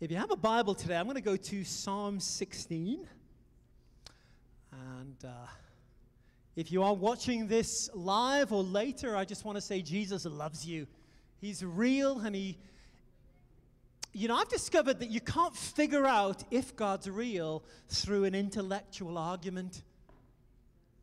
[0.00, 3.06] If you have a Bible today, I'm going to go to Psalm 16.
[4.72, 5.28] And uh,
[6.56, 10.66] if you are watching this live or later, I just want to say Jesus loves
[10.66, 10.88] you.
[11.40, 12.58] He's real and he.
[14.12, 19.16] You know, I've discovered that you can't figure out if God's real through an intellectual
[19.16, 19.84] argument.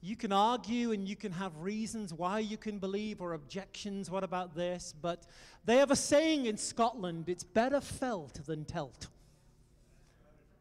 [0.04, 4.10] You can argue and you can have reasons why you can believe or objections.
[4.10, 4.96] What about this?
[5.00, 5.28] But
[5.64, 9.08] they have a saying in Scotland it's better felt than telt.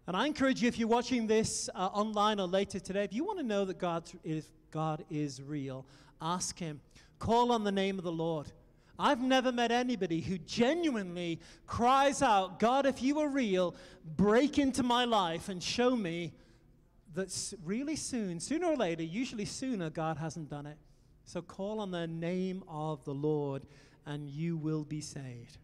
[0.06, 3.24] And I encourage you, if you're watching this uh, online or later today, if you
[3.24, 5.86] want to know that God is, God is real,
[6.20, 6.80] ask Him.
[7.18, 8.50] Call on the name of the Lord.
[8.98, 13.74] I've never met anybody who genuinely cries out, God, if you are real,
[14.16, 16.32] break into my life and show me
[17.14, 20.76] that really soon, sooner or later, usually sooner, God hasn't done it.
[21.24, 23.62] So call on the name of the Lord
[24.06, 25.58] and you will be saved.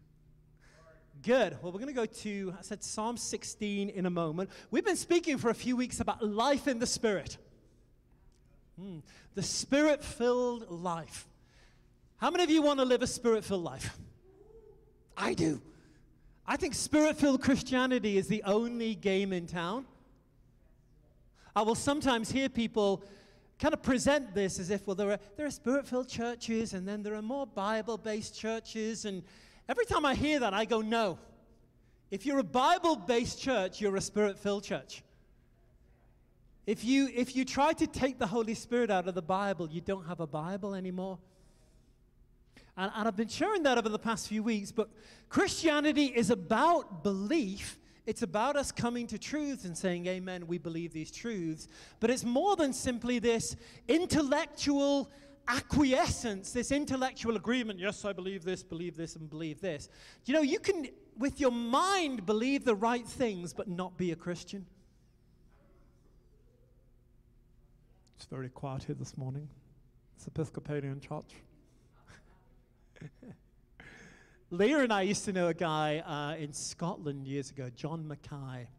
[1.23, 1.57] Good.
[1.61, 4.49] Well, we're going to go to, I said Psalm 16 in a moment.
[4.71, 7.37] We've been speaking for a few weeks about life in the Spirit.
[8.79, 8.99] Hmm.
[9.33, 11.27] The Spirit filled life.
[12.17, 13.97] How many of you want to live a Spirit filled life?
[15.15, 15.61] I do.
[16.45, 19.85] I think Spirit filled Christianity is the only game in town.
[21.57, 23.03] I will sometimes hear people
[23.57, 26.87] kind of present this as if, well, there are, there are spirit filled churches and
[26.87, 29.05] then there are more Bible based churches.
[29.05, 29.23] And
[29.67, 31.17] every time I hear that, I go, no.
[32.11, 35.01] If you're a Bible based church, you're a spirit filled church.
[36.67, 39.81] If you, if you try to take the Holy Spirit out of the Bible, you
[39.81, 41.17] don't have a Bible anymore.
[42.77, 44.91] And, and I've been sharing that over the past few weeks, but
[45.27, 50.93] Christianity is about belief it's about us coming to truths and saying, Amen, we believe
[50.93, 51.67] these truths.
[51.99, 53.57] But it's more than simply this
[53.89, 55.11] intellectual
[55.49, 57.79] acquiescence, this intellectual agreement.
[57.79, 59.89] Yes, I believe this, believe this, and believe this.
[60.23, 64.15] You know, you can, with your mind, believe the right things, but not be a
[64.15, 64.65] Christian.
[68.15, 69.49] It's very quiet here this morning.
[70.15, 71.33] It's Episcopalian church.
[74.49, 78.69] Leah and I used to know a guy uh, in Scotland years ago, John Mackay.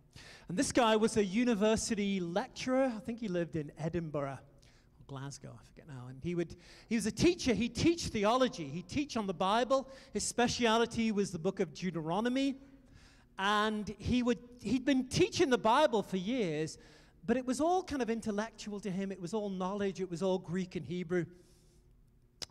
[0.48, 2.90] And this guy was a university lecturer.
[2.96, 6.06] I think he lived in Edinburgh or Glasgow, I forget now.
[6.08, 6.56] And he, would,
[6.88, 7.52] he was a teacher.
[7.52, 9.86] He'd teach theology, he'd teach on the Bible.
[10.14, 12.54] His speciality was the book of Deuteronomy.
[13.38, 16.78] And he would, he'd been teaching the Bible for years,
[17.26, 19.12] but it was all kind of intellectual to him.
[19.12, 21.26] It was all knowledge, it was all Greek and Hebrew.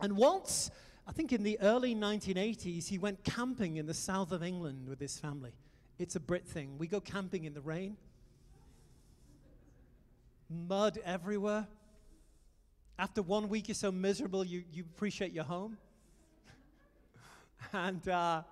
[0.00, 0.70] And once
[1.08, 5.00] I think in the early 1980s, he went camping in the south of England with
[5.00, 5.52] his family.
[5.98, 6.76] It's a Brit thing.
[6.76, 7.96] We go camping in the rain,
[10.50, 11.66] mud everywhere.
[12.98, 15.78] After one week, you're so miserable, you, you appreciate your home.
[17.72, 18.42] and uh,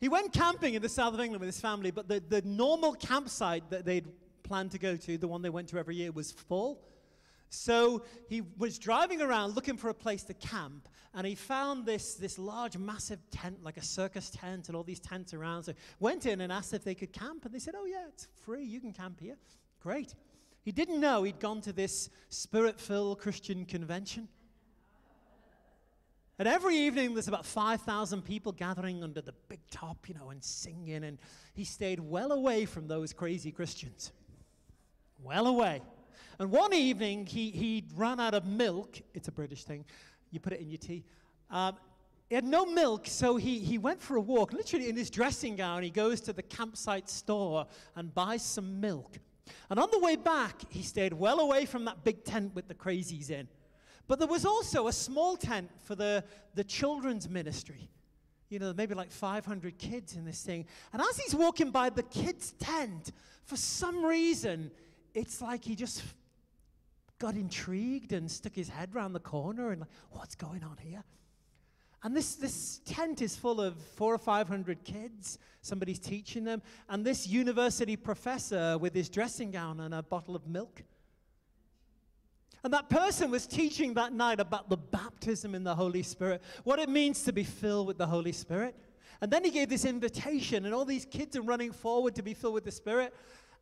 [0.00, 2.94] he went camping in the south of England with his family, but the, the normal
[2.94, 4.06] campsite that they'd
[4.42, 6.80] planned to go to, the one they went to every year, was full.
[7.48, 12.14] So he was driving around looking for a place to camp, and he found this,
[12.14, 15.62] this large, massive tent, like a circus tent, and all these tents around.
[15.64, 18.26] So went in and asked if they could camp, and they said, "Oh yeah, it's
[18.44, 18.64] free.
[18.64, 19.36] You can camp here."
[19.80, 20.14] Great.
[20.62, 24.28] He didn't know he'd gone to this spirit-filled Christian convention.
[26.38, 30.42] And every evening, there's about 5,000 people gathering under the big top, you know, and
[30.44, 31.04] singing.
[31.04, 31.18] And
[31.54, 34.12] he stayed well away from those crazy Christians.
[35.22, 35.82] Well away.
[36.38, 39.00] And one evening, he, he'd run out of milk.
[39.14, 39.84] It's a British thing.
[40.30, 41.04] You put it in your tea.
[41.50, 41.76] Um,
[42.28, 44.52] he had no milk, so he, he went for a walk.
[44.52, 49.18] Literally in his dressing gown, he goes to the campsite store and buys some milk.
[49.70, 52.74] And on the way back, he stayed well away from that big tent with the
[52.74, 53.46] crazies in.
[54.08, 56.24] But there was also a small tent for the,
[56.54, 57.90] the children's ministry.
[58.48, 60.66] You know, maybe like 500 kids in this thing.
[60.92, 63.12] And as he's walking by the kids' tent,
[63.44, 64.70] for some reason,
[65.16, 66.04] it's like he just
[67.18, 71.02] got intrigued and stuck his head round the corner and like, what's going on here?
[72.02, 75.38] And this, this tent is full of four or five hundred kids.
[75.62, 76.60] Somebody's teaching them.
[76.90, 80.82] And this university professor with his dressing gown and a bottle of milk.
[82.62, 86.78] And that person was teaching that night about the baptism in the Holy Spirit, what
[86.78, 88.76] it means to be filled with the Holy Spirit.
[89.22, 92.34] And then he gave this invitation, and all these kids are running forward to be
[92.34, 93.14] filled with the Spirit.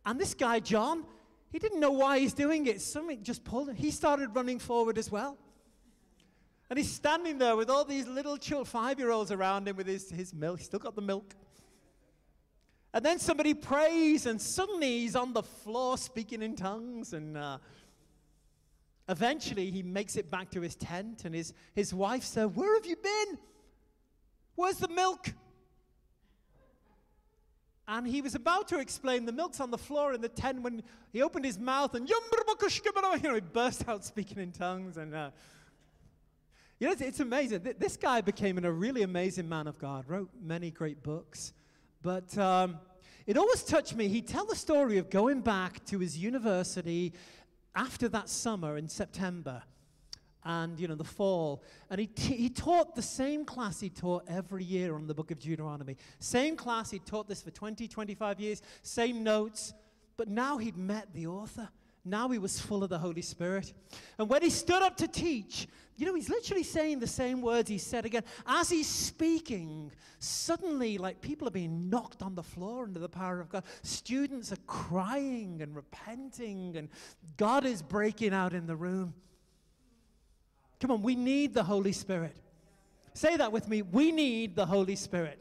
[0.04, 1.04] And this guy, John,
[1.54, 2.80] he didn't know why he's doing it.
[2.80, 3.76] Something just pulled him.
[3.76, 5.38] He started running forward as well.
[6.68, 10.10] And he's standing there with all these little five year olds around him with his,
[10.10, 10.58] his milk.
[10.58, 11.32] He's still got the milk.
[12.92, 17.12] And then somebody prays, and suddenly he's on the floor speaking in tongues.
[17.12, 17.58] And uh,
[19.08, 22.84] eventually he makes it back to his tent, and his, his wife said, Where have
[22.84, 23.38] you been?
[24.56, 25.32] Where's the milk?
[27.86, 30.82] And he was about to explain the milk's on the floor in the tent when
[31.12, 32.18] he opened his mouth and you
[33.22, 34.96] know, he burst out speaking in tongues.
[34.96, 35.30] And uh,
[36.80, 37.74] you know, it's, it's amazing.
[37.78, 41.52] This guy became a really amazing man of God, wrote many great books.
[42.00, 42.78] But um,
[43.26, 44.08] it always touched me.
[44.08, 47.12] He'd tell the story of going back to his university
[47.74, 49.62] after that summer in September
[50.44, 51.62] and you know the fall.
[51.90, 55.30] And he, t- he taught the same class he taught every year on the book
[55.30, 55.96] of deuteronomy.
[56.18, 58.62] Same class he taught this for 20 25 years.
[58.82, 59.74] Same notes.
[60.16, 61.68] But now he'd met the author.
[62.04, 63.72] Now he was full of the holy spirit.
[64.18, 67.68] And when he stood up to teach you know he's literally saying the same words
[67.68, 68.24] he said again.
[68.46, 73.40] As he's speaking suddenly like people are being knocked on the floor under the power
[73.40, 73.64] of god.
[73.82, 76.88] Students are crying and repenting and
[77.36, 79.14] god is breaking out in the room
[80.80, 82.36] Come on, we need the Holy Spirit.
[83.14, 83.82] Say that with me.
[83.82, 85.38] We need the Holy Spirit.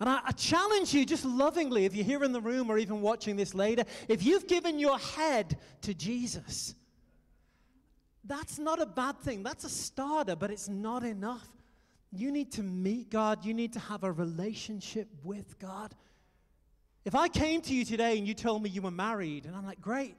[0.00, 3.02] And I, I, challenge you just lovingly, if you're here in the room or even
[3.02, 6.74] watching this later, if you've given your head to Jesus,
[8.24, 9.44] that's not a bad thing.
[9.44, 11.46] That's a starter, but it's not enough.
[12.10, 15.94] You need to meet God, you need to have a relationship with God.
[17.04, 19.64] If I came to you today and you told me you were married, and I'm
[19.64, 20.16] like, great,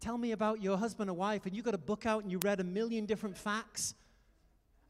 [0.00, 2.38] Tell me about your husband or wife, and you got a book out and you
[2.44, 3.94] read a million different facts.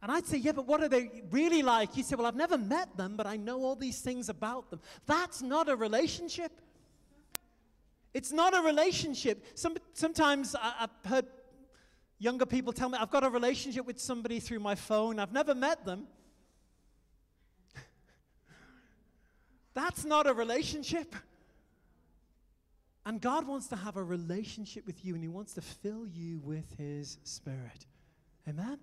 [0.02, 1.96] And I'd say, Yeah, but what are they really like?
[1.96, 4.80] You say, Well, I've never met them, but I know all these things about them.
[5.06, 6.52] That's not a relationship.
[8.14, 9.44] It's not a relationship.
[9.54, 11.26] Some, sometimes I, I've heard
[12.18, 15.54] younger people tell me, I've got a relationship with somebody through my phone, I've never
[15.54, 16.06] met them.
[19.74, 21.14] That's not a relationship.
[23.06, 26.40] And God wants to have a relationship with you and He wants to fill you
[26.40, 27.86] with His Spirit.
[28.48, 28.78] Amen?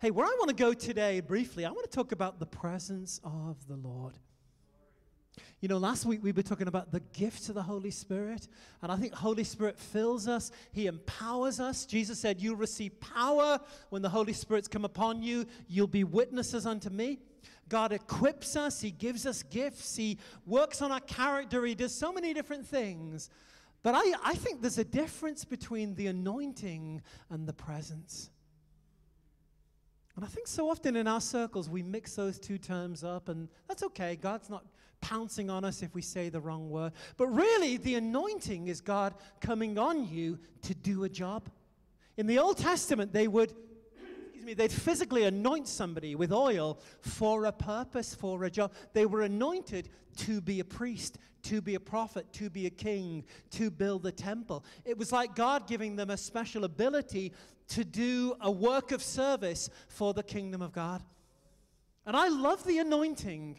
[0.00, 3.20] Hey, where I want to go today, briefly, I want to talk about the presence
[3.24, 4.14] of the Lord.
[5.60, 8.46] You know, last week we were talking about the gift of the Holy Spirit,
[8.82, 11.86] and I think Holy Spirit fills us, He empowers us.
[11.86, 13.58] Jesus said, You'll receive power
[13.88, 17.18] when the Holy Spirit's come upon you, you'll be witnesses unto me.
[17.68, 22.12] God equips us, He gives us gifts, He works on our character, He does so
[22.12, 23.30] many different things.
[23.82, 28.30] But I, I think there's a difference between the anointing and the presence.
[30.16, 33.48] And I think so often in our circles we mix those two terms up, and
[33.68, 34.16] that's okay.
[34.16, 34.64] God's not
[35.00, 36.92] pouncing on us if we say the wrong word.
[37.16, 41.50] But really, the anointing is God coming on you to do a job.
[42.16, 43.52] In the Old Testament, they would
[44.44, 48.72] me, they'd physically anoint somebody with oil for a purpose, for a job.
[48.92, 49.88] They were anointed
[50.18, 54.12] to be a priest, to be a prophet, to be a king, to build the
[54.12, 54.64] temple.
[54.84, 57.32] It was like God giving them a special ability
[57.68, 61.02] to do a work of service for the kingdom of God.
[62.06, 63.58] And I love the anointing.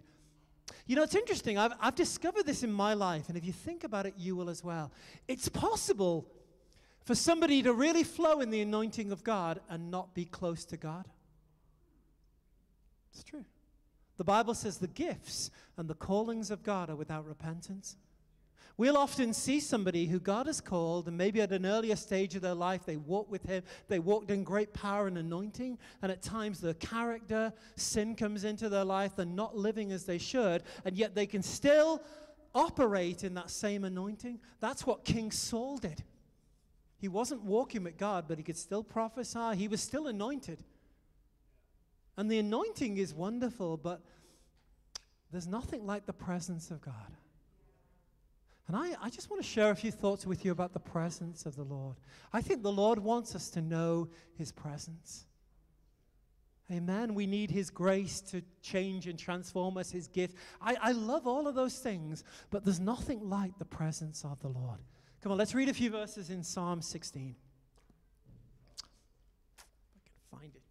[0.85, 1.57] You know, it's interesting.
[1.57, 4.49] I've, I've discovered this in my life, and if you think about it, you will
[4.49, 4.91] as well.
[5.27, 6.27] It's possible
[7.05, 10.77] for somebody to really flow in the anointing of God and not be close to
[10.77, 11.07] God?
[13.13, 13.45] It's true.
[14.17, 17.95] The Bible says the gifts and the callings of God are without repentance.
[18.77, 22.41] We'll often see somebody who God has called, and maybe at an earlier stage of
[22.41, 26.21] their life, they walked with Him, they walked in great power and anointing, and at
[26.21, 30.97] times their character, sin comes into their life, they're not living as they should, and
[30.97, 32.03] yet they can still
[32.53, 34.39] operate in that same anointing.
[34.59, 36.03] That's what King Saul did.
[37.05, 39.55] He wasn't walking with God, but he could still prophesy.
[39.57, 40.63] He was still anointed.
[42.17, 44.01] And the anointing is wonderful, but
[45.31, 47.15] there's nothing like the presence of God.
[48.67, 51.45] And I, I just want to share a few thoughts with you about the presence
[51.45, 51.97] of the Lord.
[52.33, 55.27] I think the Lord wants us to know his presence.
[56.71, 57.13] Amen.
[57.13, 60.37] We need his grace to change and transform us, his gift.
[60.59, 64.49] I, I love all of those things, but there's nothing like the presence of the
[64.49, 64.79] Lord.
[65.25, 67.35] Come on, let's read a few verses in Psalm 16.
[69.57, 70.61] If I can find it.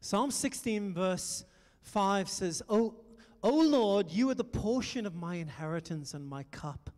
[0.00, 1.44] Psalm 16, verse
[1.82, 2.96] 5 says, O,
[3.44, 6.90] o Lord, you are the portion of my inheritance and my cup.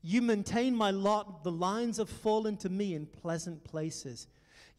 [0.00, 1.44] You maintain my lot.
[1.44, 4.28] The lines have fallen to me in pleasant places.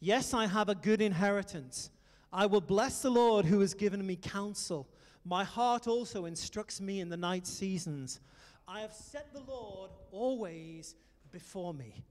[0.00, 1.90] Yes, I have a good inheritance.
[2.32, 4.88] I will bless the Lord who has given me counsel.
[5.24, 8.20] My heart also instructs me in the night seasons.
[8.66, 10.94] I have set the Lord always
[11.32, 12.04] before me.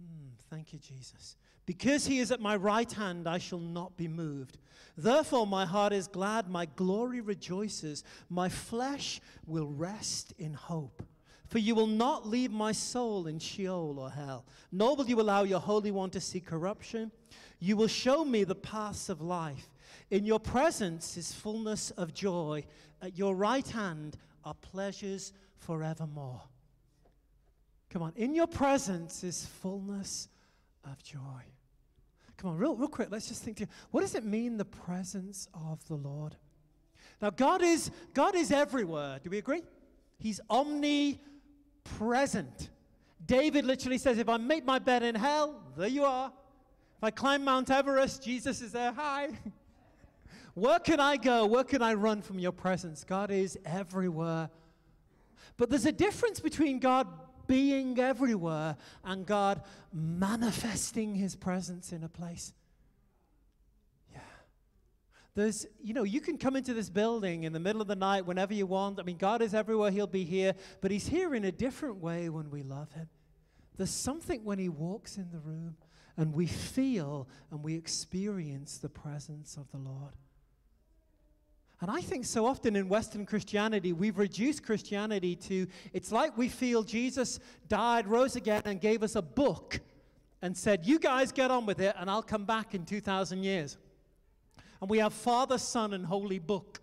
[0.00, 1.36] Mm, thank you, Jesus.
[1.64, 4.58] Because he is at my right hand, I shall not be moved.
[4.96, 11.02] Therefore, my heart is glad, my glory rejoices, my flesh will rest in hope.
[11.48, 15.44] For you will not leave my soul in Sheol or hell, nor will you allow
[15.44, 17.12] your Holy One to see corruption.
[17.58, 19.70] You will show me the paths of life.
[20.10, 22.64] In your presence is fullness of joy.
[23.02, 26.42] At your right hand are pleasures forevermore.
[27.90, 30.28] Come on, in your presence is fullness
[30.84, 31.42] of joy.
[32.36, 33.66] Come on, real, real quick, let's just think.
[33.90, 36.36] What does it mean, the presence of the Lord?
[37.22, 39.18] Now, God is, God is everywhere.
[39.22, 39.62] Do we agree?
[40.18, 41.20] He's omnipresent.
[43.24, 46.30] David literally says, If I make my bed in hell, there you are.
[46.96, 48.92] If I climb Mount Everest, Jesus is there.
[48.92, 49.28] Hi.
[50.54, 51.44] Where can I go?
[51.44, 53.04] Where can I run from your presence?
[53.04, 54.48] God is everywhere.
[55.58, 57.06] But there's a difference between God
[57.46, 59.60] being everywhere and God
[59.92, 62.54] manifesting his presence in a place.
[64.10, 64.20] Yeah.
[65.34, 68.24] There's, you know, you can come into this building in the middle of the night
[68.24, 68.98] whenever you want.
[68.98, 72.30] I mean, God is everywhere, he'll be here, but he's here in a different way
[72.30, 73.10] when we love him.
[73.76, 75.76] There's something when he walks in the room
[76.16, 80.14] and we feel and we experience the presence of the Lord.
[81.80, 86.48] And I think so often in Western Christianity, we've reduced Christianity to it's like we
[86.48, 89.80] feel Jesus died, rose again, and gave us a book
[90.40, 93.76] and said, You guys get on with it, and I'll come back in 2,000 years.
[94.80, 96.80] And we have Father, Son, and Holy Book.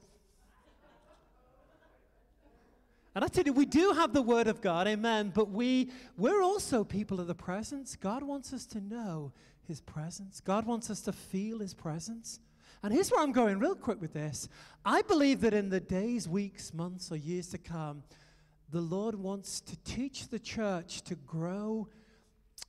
[3.16, 6.42] And I tell you, we do have the Word of God, amen, but we, we're
[6.42, 7.96] also people of the presence.
[7.96, 9.32] God wants us to know
[9.68, 12.40] His presence, God wants us to feel His presence.
[12.82, 14.50] And here's where I'm going real quick with this.
[14.84, 18.04] I believe that in the days, weeks, months, or years to come,
[18.70, 21.88] the Lord wants to teach the church to grow.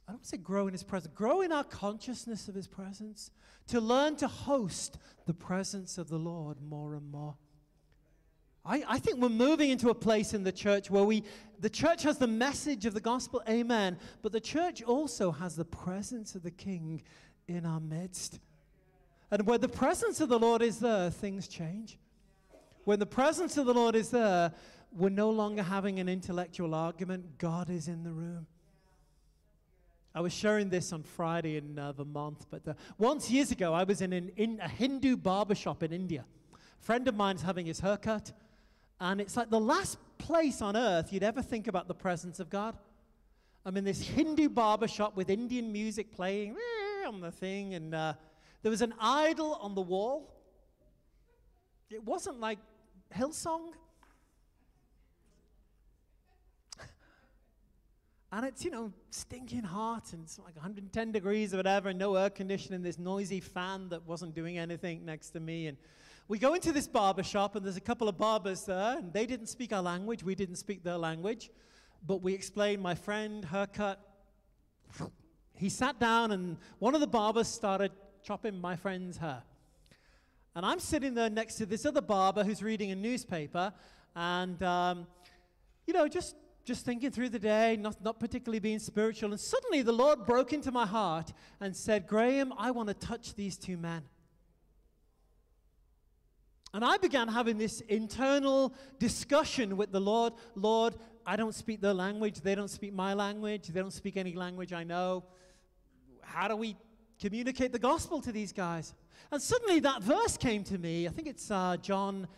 [0.06, 3.30] I don't say grow in His presence, grow in our consciousness of His presence,
[3.68, 7.36] to learn to host the presence of the Lord more and more.
[8.66, 11.22] I, I, think we're moving into a place in the church where we,
[11.60, 15.66] the church has the message of the gospel, amen, but the church also has the
[15.66, 17.02] presence of the King
[17.46, 18.40] in our midst.
[19.30, 21.98] And where the presence of the Lord is there, things change.
[22.84, 24.52] When the presence of the Lord is there,
[24.92, 27.38] we're no longer having an intellectual argument.
[27.38, 28.46] God is in the room.
[30.14, 33.82] I was sharing this on Friday in uh, Vermont, but uh, once years ago, I
[33.82, 36.24] was in, an, in a Hindu barber shop in India.
[36.54, 38.30] A friend of mine's having his haircut,
[39.00, 42.50] and it's like the last place on earth you'd ever think about the presence of
[42.50, 42.76] God.
[43.66, 46.56] I'm in this Hindu barber shop with Indian music playing
[47.06, 48.14] on the thing, and uh,
[48.62, 50.34] there was an idol on the wall.
[51.90, 52.58] It wasn't like
[53.14, 53.72] Hillsong.
[58.32, 62.16] and it's, you know, stinking hot and it's like 110 degrees or whatever, and no
[62.16, 65.68] air conditioning, this noisy fan that wasn't doing anything next to me.
[65.68, 65.76] And
[66.26, 69.26] we go into this barber shop, and there's a couple of barbers there, and they
[69.26, 70.22] didn't speak our language.
[70.22, 71.50] We didn't speak their language.
[72.06, 74.00] But we explained my friend, haircut.
[75.54, 79.42] He sat down, and one of the barbers started chopping my friend's hair.
[80.56, 83.72] And I'm sitting there next to this other barber who's reading a newspaper
[84.14, 85.06] and, um,
[85.86, 89.32] you know, just, just thinking through the day, not, not particularly being spiritual.
[89.32, 93.34] And suddenly the Lord broke into my heart and said, Graham, I want to touch
[93.34, 94.02] these two men.
[96.74, 101.94] And I began having this internal discussion with the Lord Lord, I don't speak their
[101.94, 102.42] language.
[102.42, 103.68] They don't speak my language.
[103.68, 105.24] They don't speak any language I know.
[106.20, 106.76] How do we
[107.20, 108.94] communicate the gospel to these guys.
[109.30, 111.06] And suddenly that verse came to me.
[111.06, 112.28] I think it's uh, John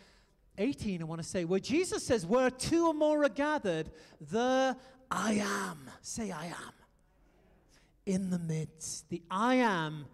[0.58, 3.90] 18, I want to say, where Jesus says, Where two or more are gathered,
[4.20, 4.76] there
[5.10, 5.90] I am.
[6.02, 6.72] Say, I am.
[8.06, 9.08] In the midst.
[9.08, 10.06] The I am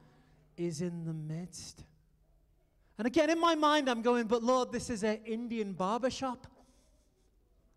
[0.56, 1.84] is in the midst.
[2.98, 6.46] And again, in my mind, I'm going, But Lord, this is an Indian barber shop.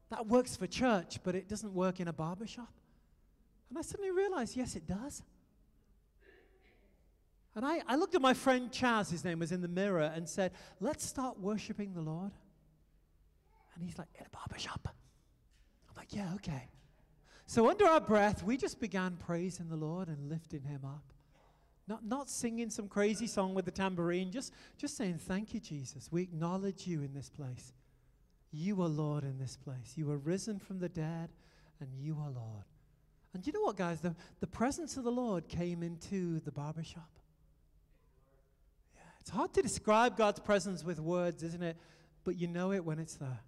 [0.09, 2.73] That works for church, but it doesn't work in a barber shop.
[3.69, 5.23] And I suddenly realized, yes, it does.
[7.55, 10.27] And I, I looked at my friend Chaz, his name was in the mirror, and
[10.27, 12.31] said, Let's start worshiping the Lord.
[13.73, 14.87] And he's like, In a barber shop.
[14.87, 16.69] I'm like, Yeah, okay.
[17.47, 21.13] So under our breath, we just began praising the Lord and lifting him up.
[21.87, 26.11] Not, not singing some crazy song with the tambourine, just, just saying, Thank you, Jesus.
[26.11, 27.73] We acknowledge you in this place.
[28.51, 29.93] You are Lord in this place.
[29.95, 31.29] You are risen from the dead,
[31.79, 32.63] and you are Lord.
[33.33, 33.99] And you know what, guys?
[33.99, 37.09] The, the presence of the Lord came into the barber shop.
[39.19, 41.77] It's hard to describe God's presence with words, isn't it?
[42.23, 43.41] But you know it when it's there.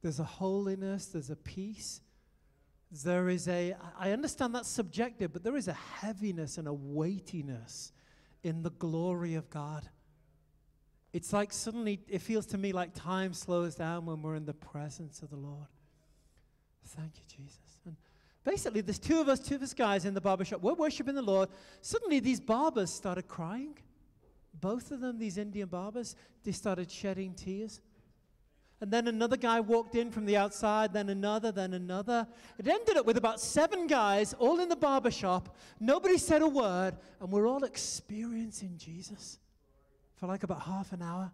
[0.00, 2.00] There's a holiness, there's a peace.
[3.02, 7.92] There is a, I understand that's subjective, but there is a heaviness and a weightiness
[8.44, 9.88] in the glory of God.
[11.12, 14.54] It's like suddenly, it feels to me like time slows down when we're in the
[14.54, 15.66] presence of the Lord.
[16.86, 17.80] Thank you, Jesus.
[17.86, 17.96] And
[18.44, 20.60] basically, there's two of us, two of us guys in the barber shop.
[20.60, 21.48] We're worshiping the Lord.
[21.80, 23.76] Suddenly, these barbers started crying.
[24.60, 27.80] Both of them, these Indian barbers, they started shedding tears.
[28.84, 32.26] And then another guy walked in from the outside, then another, then another.
[32.58, 35.56] It ended up with about seven guys all in the barber shop.
[35.80, 39.38] Nobody said a word, and we're all experiencing Jesus
[40.16, 41.32] for like about half an hour.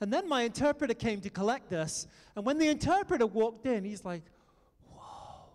[0.00, 2.08] And then my interpreter came to collect us.
[2.34, 4.24] And when the interpreter walked in, he's like,
[4.90, 5.46] Whoa,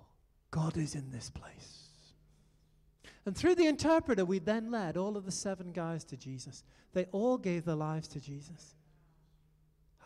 [0.50, 1.90] God is in this place.
[3.26, 6.64] And through the interpreter, we then led all of the seven guys to Jesus.
[6.94, 8.76] They all gave their lives to Jesus.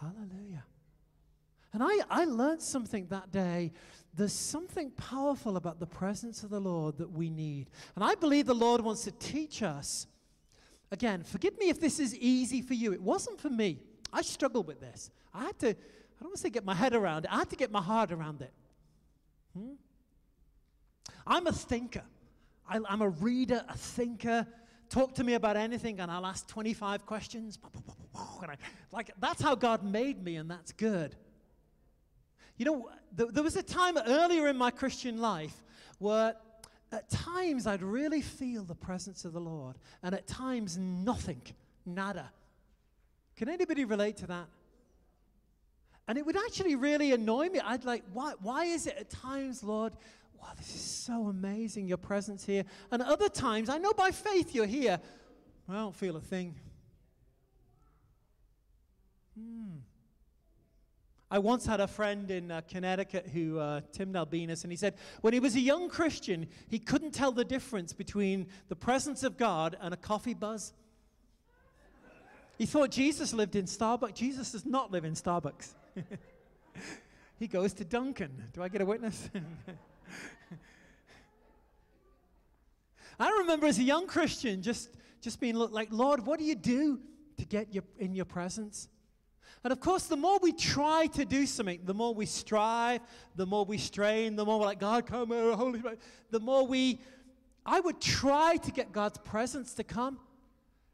[0.01, 0.63] Hallelujah.
[1.75, 3.73] And I, I learned something that day.
[4.13, 7.69] There's something powerful about the presence of the Lord that we need.
[7.95, 10.07] And I believe the Lord wants to teach us.
[10.89, 12.93] Again, forgive me if this is easy for you.
[12.93, 13.81] It wasn't for me.
[14.13, 15.11] I struggled with this.
[15.33, 15.73] I had to, I
[16.21, 18.13] don't want to say get my head around it, I had to get my heart
[18.13, 18.53] around it.
[19.53, 19.73] Hmm?
[21.27, 22.03] I'm a thinker.
[22.69, 24.47] I, am a reader, a thinker.
[24.87, 27.59] Talk to me about anything, and I'll ask 25 questions.
[28.15, 28.55] I,
[28.93, 31.17] like, that's how God made me, and that's good.
[32.57, 35.63] You know, th- there was a time earlier in my Christian life
[35.99, 36.35] where
[36.91, 41.41] at times I'd really feel the presence of the Lord, and at times nothing,
[41.85, 42.31] nada.
[43.35, 44.45] Can anybody relate to that?
[46.07, 47.59] And it would actually really annoy me.
[47.59, 49.93] I'd like, why, why is it at times, Lord,
[50.39, 52.63] wow, this is so amazing, your presence here.
[52.91, 54.99] And other times, I know by faith you're here.
[55.67, 56.55] I don't feel a thing.
[59.37, 59.79] Hmm.
[61.35, 64.93] I once had a friend in uh, Connecticut who, uh, Tim Nalbinas, and he said
[65.19, 69.35] when he was a young Christian, he couldn't tell the difference between the presence of
[69.35, 70.71] God and a coffee buzz.
[72.57, 74.13] He thought Jesus lived in Starbucks.
[74.13, 75.73] Jesus does not live in Starbucks.
[77.37, 78.45] he goes to Dunkin'.
[78.53, 79.29] Do I get a witness?
[83.19, 84.89] I remember as a young Christian just,
[85.19, 87.01] just being like, Lord, what do you do
[87.39, 88.87] to get your, in your presence?
[89.65, 93.01] And of course, the more we try to do something, the more we strive,
[93.35, 95.99] the more we strain, the more we're like, God, come here, Holy Spirit.
[96.29, 96.99] The more we,
[97.65, 100.19] I would try to get God's presence to come.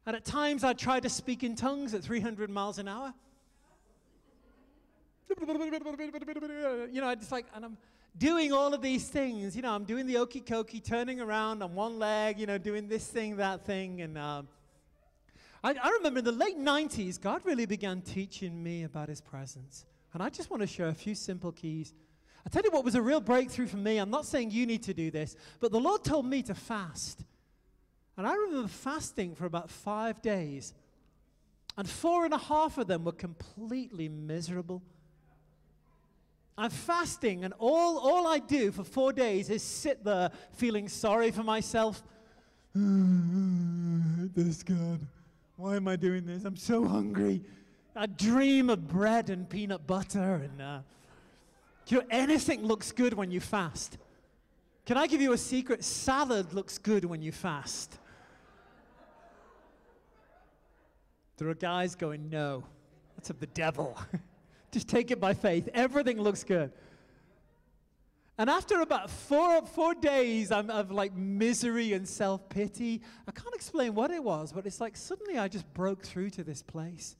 [0.05, 3.13] And at times I'd try to speak in tongues at 300 miles an hour.
[6.89, 7.77] You know, I just like, and I'm
[8.17, 9.53] doing all of these things.
[9.53, 12.87] You know, I'm doing the okey cokey, turning around on one leg, you know, doing
[12.87, 13.99] this thing, that thing.
[13.99, 14.43] And uh,
[15.63, 19.85] I, I remember in the late 90s, God really began teaching me about his presence.
[20.13, 21.93] And I just want to share a few simple keys.
[22.45, 23.97] I tell you what was a real breakthrough for me.
[23.97, 27.23] I'm not saying you need to do this, but the Lord told me to fast.
[28.17, 30.73] And I remember fasting for about five days.
[31.77, 34.81] And four and a half of them were completely miserable.
[36.57, 41.31] I'm fasting, and all, all I do for four days is sit there feeling sorry
[41.31, 42.03] for myself.
[42.75, 44.99] this God.
[45.61, 46.43] Why am I doing this?
[46.43, 47.43] I'm so hungry.
[47.95, 50.79] I dream of bread and peanut butter, and uh,
[51.85, 53.99] you know, anything looks good when you fast.
[54.87, 55.83] Can I give you a secret?
[55.83, 57.99] Salad looks good when you fast.
[61.37, 62.63] There are guys going, no,
[63.15, 63.95] that's of the devil.
[64.71, 65.69] Just take it by faith.
[65.75, 66.71] Everything looks good.
[68.41, 73.93] And after about four, four days of like misery and self pity, I can't explain
[73.93, 77.15] what it was, but it's like suddenly I just broke through to this place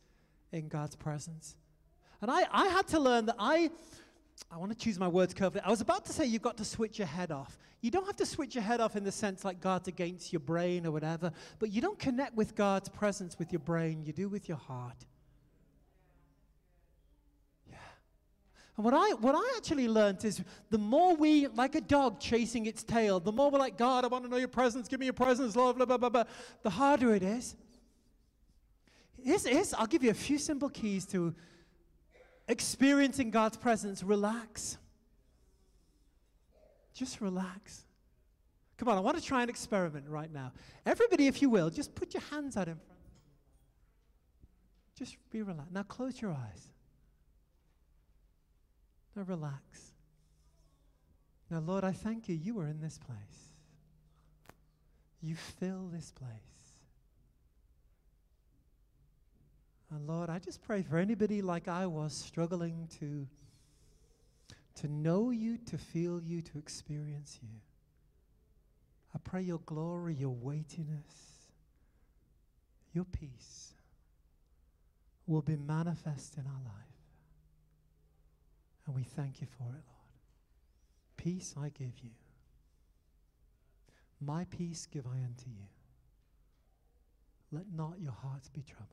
[0.52, 1.56] in God's presence.
[2.24, 3.70] And I, I had to learn that I,
[4.50, 5.62] I want to choose my words carefully.
[5.64, 7.56] I was about to say you've got to switch your head off.
[7.82, 10.40] You don't have to switch your head off in the sense like God's against your
[10.40, 14.28] brain or whatever, but you don't connect with God's presence with your brain, you do
[14.28, 15.06] with your heart.
[18.78, 22.66] And what I, what I actually learned is the more we, like a dog chasing
[22.66, 25.06] its tail, the more we're like, God, I want to know your presence, give me
[25.08, 26.24] your presence, Lord, blah, blah, blah, blah,
[26.64, 27.56] the harder it is.
[29.22, 31.36] Here's, here's, I'll give you a few simple keys to
[32.48, 34.04] experiencing God's presence.
[34.04, 34.78] Relax.
[36.94, 37.84] Just relax.
[38.78, 40.54] Come on, I want to try an experiment right now.
[40.86, 43.00] Everybody, if you will, just put your hands out in front.
[44.98, 45.72] Just be relaxed.
[45.72, 46.71] Now close your eyes.
[49.16, 49.92] Now relax.
[51.50, 52.36] Now, Lord, I thank you.
[52.36, 53.18] You are in this place.
[55.22, 56.30] You fill this place.
[59.92, 63.28] And Lord, I just pray for anybody like I was struggling to,
[64.76, 67.50] to know you, to feel you, to experience you.
[69.14, 71.50] I pray your glory, your weightiness,
[72.94, 73.74] your peace
[75.28, 76.91] will be manifest in our life.
[78.92, 80.12] And we thank you for it, Lord.
[81.16, 82.10] Peace I give you.
[84.20, 85.64] My peace give I unto you.
[87.54, 88.90] Let not your hearts be troubled.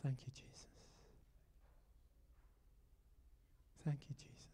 [0.00, 0.68] Thank you, Jesus.
[3.84, 4.46] Thank you, Jesus.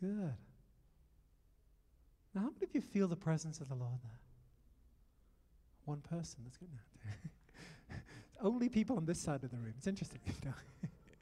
[0.00, 0.34] Good.
[2.32, 4.20] Now, how many of you feel the presence of the Lord there?
[5.84, 6.42] One person.
[6.44, 6.68] That's good.
[8.40, 9.74] Only people on this side of the room.
[9.78, 10.20] It's interesting.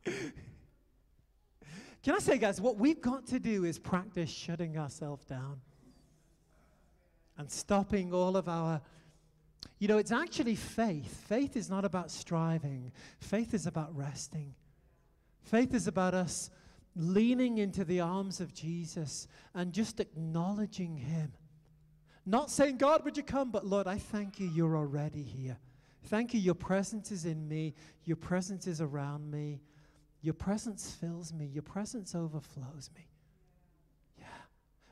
[2.02, 5.60] Can I say, guys, what we've got to do is practice shutting ourselves down
[7.38, 8.80] and stopping all of our.
[9.78, 11.24] You know, it's actually faith.
[11.28, 14.54] Faith is not about striving, faith is about resting.
[15.42, 16.50] Faith is about us
[16.94, 21.32] leaning into the arms of Jesus and just acknowledging Him.
[22.24, 23.50] Not saying, God, would you come?
[23.50, 25.58] But Lord, I thank you, you're already here.
[26.04, 29.60] Thank you, your presence is in me, your presence is around me,
[30.20, 33.08] your presence fills me, your presence overflows me.
[34.18, 34.24] Yeah.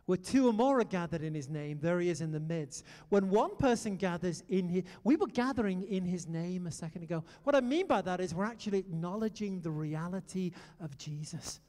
[0.06, 2.84] Where two or more are gathered in his name, there he is in the midst.
[3.08, 7.24] When one person gathers in his, we were gathering in his name a second ago.
[7.42, 11.60] What I mean by that is we're actually acknowledging the reality of Jesus.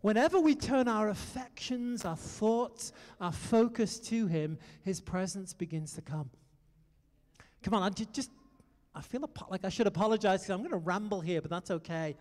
[0.00, 6.02] Whenever we turn our affections, our thoughts, our focus to him, his presence begins to
[6.02, 6.28] come.
[7.62, 8.30] Come on, just,
[8.94, 12.16] I feel like I should apologize because I'm going to ramble here, but that's okay.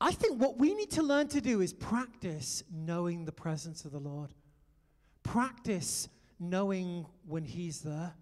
[0.00, 3.92] I think what we need to learn to do is practice knowing the presence of
[3.92, 4.32] the Lord.
[5.22, 8.14] Practice knowing when He's there.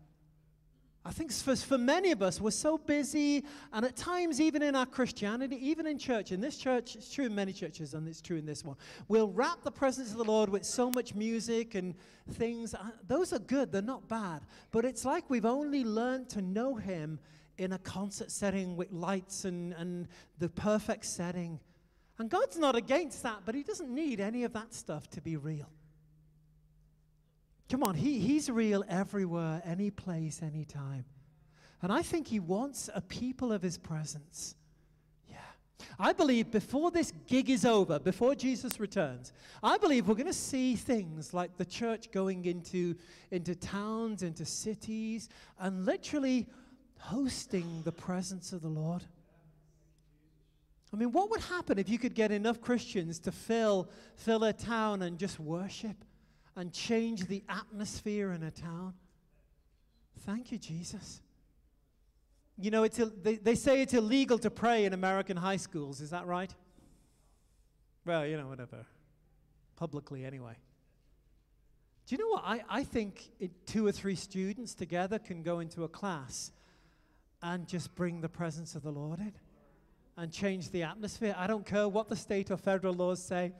[1.06, 4.74] I think for, for many of us, we're so busy, and at times, even in
[4.74, 8.20] our Christianity, even in church, in this church, it's true in many churches, and it's
[8.20, 11.76] true in this one, we'll wrap the presence of the Lord with so much music
[11.76, 11.94] and
[12.32, 12.74] things.
[12.74, 14.40] Uh, those are good, they're not bad.
[14.72, 17.20] But it's like we've only learned to know Him
[17.56, 20.08] in a concert setting with lights and, and
[20.40, 21.60] the perfect setting.
[22.18, 25.36] And God's not against that, but He doesn't need any of that stuff to be
[25.36, 25.70] real.
[27.68, 31.04] Come on, he, He's real everywhere, any place, any time.
[31.82, 34.54] And I think He wants a people of His presence.
[35.28, 35.36] Yeah.
[35.98, 40.32] I believe before this gig is over, before Jesus returns, I believe we're going to
[40.32, 42.94] see things like the church going into,
[43.30, 46.46] into towns, into cities, and literally
[46.98, 49.02] hosting the presence of the Lord.
[50.92, 54.52] I mean, what would happen if you could get enough Christians to fill, fill a
[54.52, 55.96] town and just worship
[56.56, 58.94] and change the atmosphere in a town?
[60.20, 61.20] Thank you, Jesus.
[62.58, 66.00] You know, it's they, they say it's illegal to pray in American high schools.
[66.00, 66.52] Is that right?
[68.06, 68.86] Well, you know, whatever.
[69.76, 70.54] Publicly, anyway.
[72.06, 72.44] Do you know what?
[72.44, 76.52] I, I think it, two or three students together can go into a class
[77.42, 79.32] and just bring the presence of the Lord in
[80.16, 81.34] and change the atmosphere.
[81.36, 83.52] I don't care what the state or federal laws say.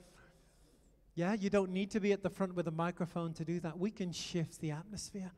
[1.16, 3.78] Yeah, you don't need to be at the front with a microphone to do that.
[3.78, 5.32] We can shift the atmosphere.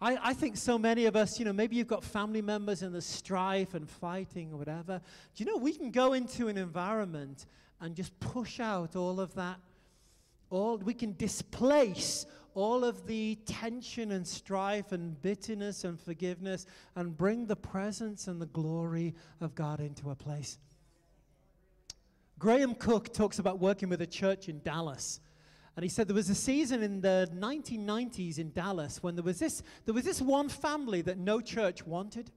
[0.00, 2.92] I, I think so many of us, you know, maybe you've got family members in
[2.92, 5.00] the strife and fighting or whatever.
[5.36, 7.46] Do you know, we can go into an environment
[7.80, 9.58] and just push out all of that.
[10.50, 17.16] All, we can displace all of the tension and strife and bitterness and forgiveness and
[17.16, 20.58] bring the presence and the glory of God into a place.
[22.42, 25.20] Graham Cooke talks about working with a church in Dallas.
[25.76, 29.38] And he said there was a season in the 1990s in Dallas when there was
[29.38, 32.32] this, there was this one family that no church wanted.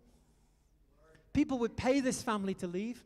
[1.34, 3.04] People would pay this family to leave.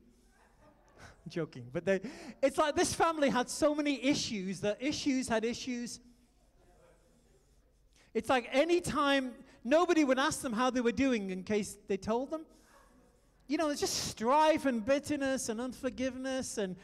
[1.30, 2.02] joking, but they,
[2.44, 6.02] it's like this family had so many issues that issues had issues.
[8.14, 9.32] It's like anytime
[9.64, 12.42] nobody would ask them how they were doing in case they told them.
[13.50, 16.76] You know, it's just strife and bitterness and unforgiveness and,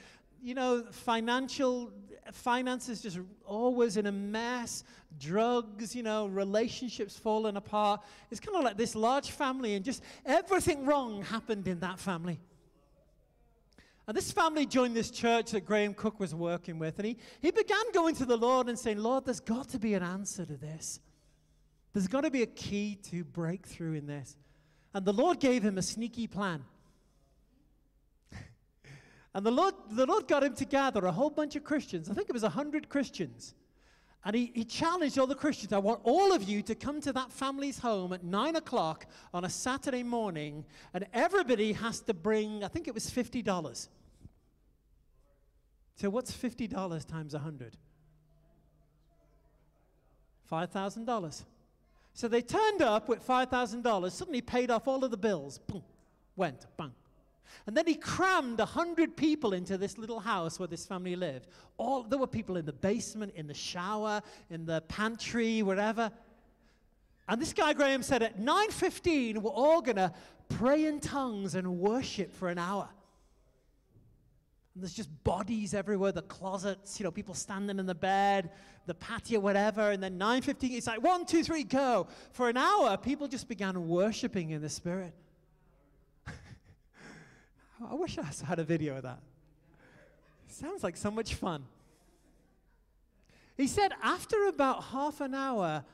[0.42, 1.94] you know, financial
[2.32, 4.84] finances just always in a mess,
[5.20, 8.02] drugs, you know, relationships falling apart.
[8.32, 12.40] It's kind of like this large family, and just everything wrong happened in that family.
[14.08, 17.52] And this family joined this church that Graham Cooke was working with, and he, he
[17.52, 20.58] began going to the Lord and saying, Lord, there's got to be an answer to
[20.58, 21.00] this.
[21.94, 24.36] There's got to be a key to breakthrough in this.
[24.96, 26.64] And the Lord gave him a sneaky plan.
[29.34, 32.10] and the Lord, the Lord got him to gather a whole bunch of Christians.
[32.10, 33.56] I think it was 100 Christians.
[34.24, 37.12] And he, he challenged all the Christians I want all of you to come to
[37.12, 42.64] that family's home at 9 o'clock on a Saturday morning, and everybody has to bring,
[42.64, 43.90] I think it was $50.
[45.98, 47.76] So, what's $50 times 100?
[50.50, 51.44] $5,000.
[52.16, 55.58] So they turned up with $5,000, suddenly paid off all of the bills.
[55.60, 55.84] Boom,
[56.38, 56.94] went, bang.
[57.68, 61.48] And then he crammed a hundred people into this little house where this family lived.
[61.78, 66.10] All there were people in the basement, in the shower, in the pantry, wherever.
[67.28, 70.14] And this guy Graham said at 9:15 we're all gonna
[70.48, 72.88] pray in tongues and worship for an hour.
[74.76, 78.52] And there's just bodies everywhere, the closets, you know, people standing in the bed,
[78.86, 79.92] the patio, whatever.
[79.92, 82.08] And then 9.15, it's like, one, two, three, go.
[82.34, 85.14] For an hour, people just began worshiping in the Spirit.
[86.28, 89.20] I wish I had a video of that.
[90.50, 91.64] Sounds like so much fun.
[93.56, 95.86] He said after about half an hour,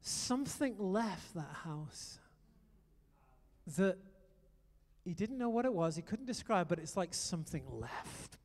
[0.00, 2.18] something left that house
[3.76, 3.96] that
[5.04, 5.96] he didn't know what it was.
[5.96, 8.36] He couldn't describe, but it's like something left.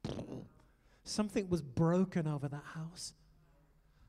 [1.03, 3.13] Something was broken over that house.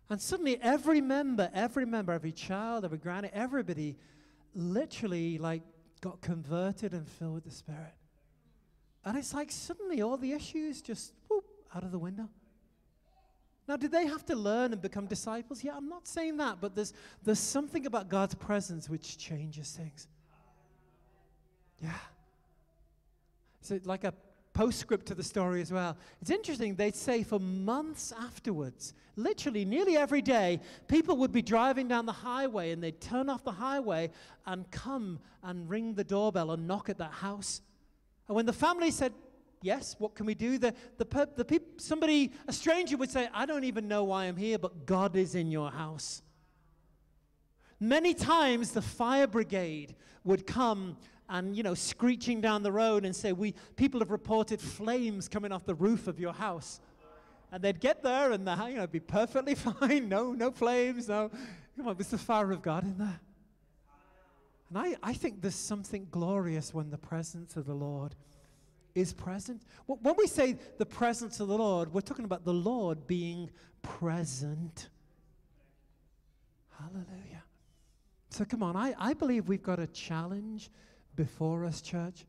[0.08, 3.96] And suddenly, every member, every member, every child, every granny, everybody
[4.54, 5.62] literally like
[6.00, 7.94] got converted and filled with the Spirit.
[9.04, 12.28] And it's like suddenly all the issues just whoop, out of the window.
[13.68, 15.62] Now, did they have to learn and become disciples?
[15.62, 20.08] Yeah, I'm not saying that, but there's, there's something about God's presence which changes things.
[21.80, 21.92] Yeah.
[23.60, 24.14] So, like a
[24.52, 25.96] postscript to the story as well.
[26.20, 31.88] It's interesting, they'd say for months afterwards, literally nearly every day, people would be driving
[31.88, 34.10] down the highway and they'd turn off the highway
[34.46, 37.62] and come and ring the doorbell and knock at that house.
[38.28, 39.12] And when the family said,
[39.62, 40.56] Yes, what can we do?
[40.56, 44.36] The, the, the peop, somebody, a stranger would say, I don't even know why I'm
[44.36, 46.22] here, but God is in your house.
[47.78, 50.96] Many times the fire brigade would come
[51.30, 55.52] and you know screeching down the road and say we people have reported flames coming
[55.52, 56.80] off the roof of your house.
[57.52, 60.08] And they'd get there and the you know be perfectly fine.
[60.08, 61.30] No no flames no
[61.76, 63.20] come on there's the fire of god in there.
[64.68, 68.14] And I, I think there's something glorious when the presence of the lord
[68.94, 69.62] is present.
[69.86, 73.50] When we say the presence of the lord we're talking about the lord being
[73.82, 74.88] present.
[76.76, 77.44] Hallelujah.
[78.30, 80.70] So come on i, I believe we've got a challenge
[81.16, 82.24] before us, church.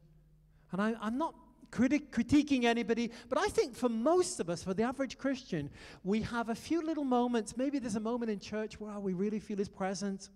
[0.72, 1.36] And I, am not
[1.72, 5.70] criti- critiquing anybody, but I think for most of us, for the average Christian,
[6.04, 7.58] we have a few little moments.
[7.58, 10.30] Maybe there's a moment in church where we really feel His presence.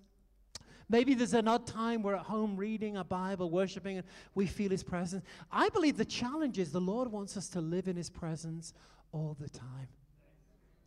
[0.88, 4.70] Maybe there's an odd time we're at home reading a Bible, worshiping, and we feel
[4.70, 5.24] His presence.
[5.52, 8.74] I believe the challenge is the Lord wants us to live in His presence
[9.12, 9.88] all the time,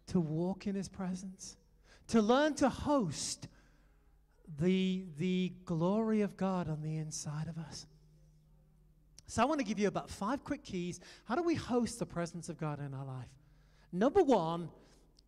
[0.08, 1.56] to walk in His presence,
[2.08, 3.48] to learn to host
[4.58, 7.86] the, the glory of God on the inside of us.
[9.26, 11.00] So I want to give you about five quick keys.
[11.24, 13.28] How do we host the presence of God in our life?
[13.92, 14.70] Number one,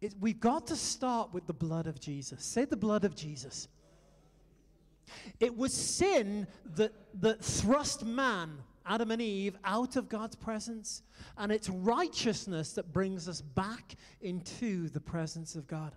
[0.01, 2.43] is we've got to start with the blood of Jesus.
[2.43, 3.69] Say the blood of Jesus.
[5.39, 11.03] It was sin that, that thrust man, Adam and Eve, out of God's presence,
[11.37, 15.95] and it's righteousness that brings us back into the presence of God.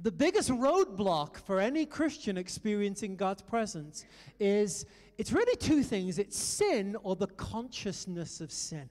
[0.00, 4.04] The biggest roadblock for any Christian experiencing God's presence
[4.38, 4.84] is
[5.16, 8.90] it's really two things it's sin or the consciousness of sin.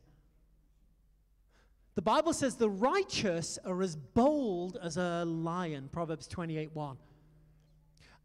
[1.93, 6.97] The Bible says the righteous are as bold as a lion, Proverbs 28 1.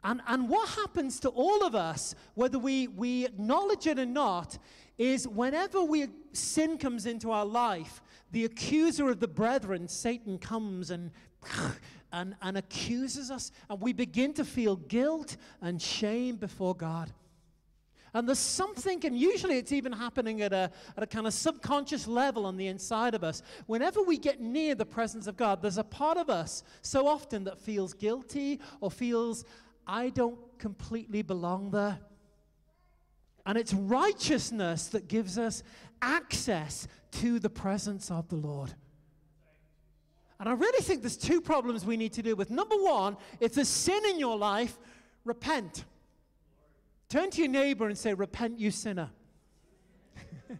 [0.02, 4.58] And, and what happens to all of us, whether we, we acknowledge it or not,
[4.96, 8.00] is whenever we, sin comes into our life,
[8.32, 11.10] the accuser of the brethren, Satan, comes and
[12.12, 17.12] and, and accuses us, and we begin to feel guilt and shame before God.
[18.12, 22.08] And there's something, and usually it's even happening at a, at a kind of subconscious
[22.08, 23.42] level on the inside of us.
[23.66, 27.44] Whenever we get near the presence of God, there's a part of us so often
[27.44, 29.44] that feels guilty or feels,
[29.86, 32.00] I don't completely belong there.
[33.46, 35.62] And it's righteousness that gives us
[36.02, 38.74] access to the presence of the Lord.
[40.40, 42.50] And I really think there's two problems we need to deal with.
[42.50, 44.78] Number one, if there's sin in your life,
[45.26, 45.84] repent.
[47.10, 49.10] Turn to your neighbor and say, Repent, you sinner.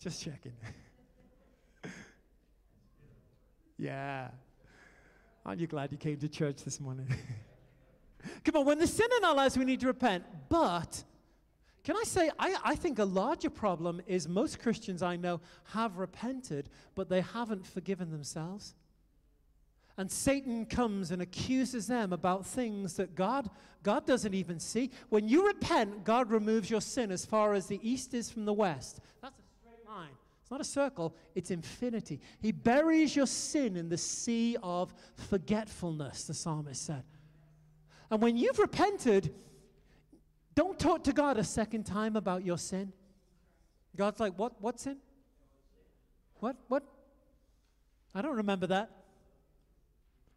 [0.00, 0.54] Just checking.
[3.78, 4.30] yeah.
[5.46, 7.06] Aren't you glad you came to church this morning?
[8.44, 10.24] Come on, when there's sin in our lives, we need to repent.
[10.48, 11.04] But
[11.84, 15.42] can I say, I, I think a larger problem is most Christians I know
[15.72, 18.74] have repented, but they haven't forgiven themselves.
[19.98, 23.50] And Satan comes and accuses them about things that God,
[23.82, 24.90] God doesn't even see.
[25.10, 28.52] When you repent, God removes your sin as far as the east is from the
[28.52, 29.00] west.
[29.20, 30.10] That's a straight line.
[30.40, 32.20] It's not a circle, it's infinity.
[32.40, 37.04] He buries your sin in the sea of forgetfulness, the psalmist said.
[38.10, 39.34] And when you've repented,
[40.54, 42.92] don't talk to God a second time about your sin.
[43.96, 44.60] God's like, What?
[44.60, 44.98] What sin?
[46.40, 46.56] What?
[46.68, 46.84] What?
[48.14, 48.90] I don't remember that.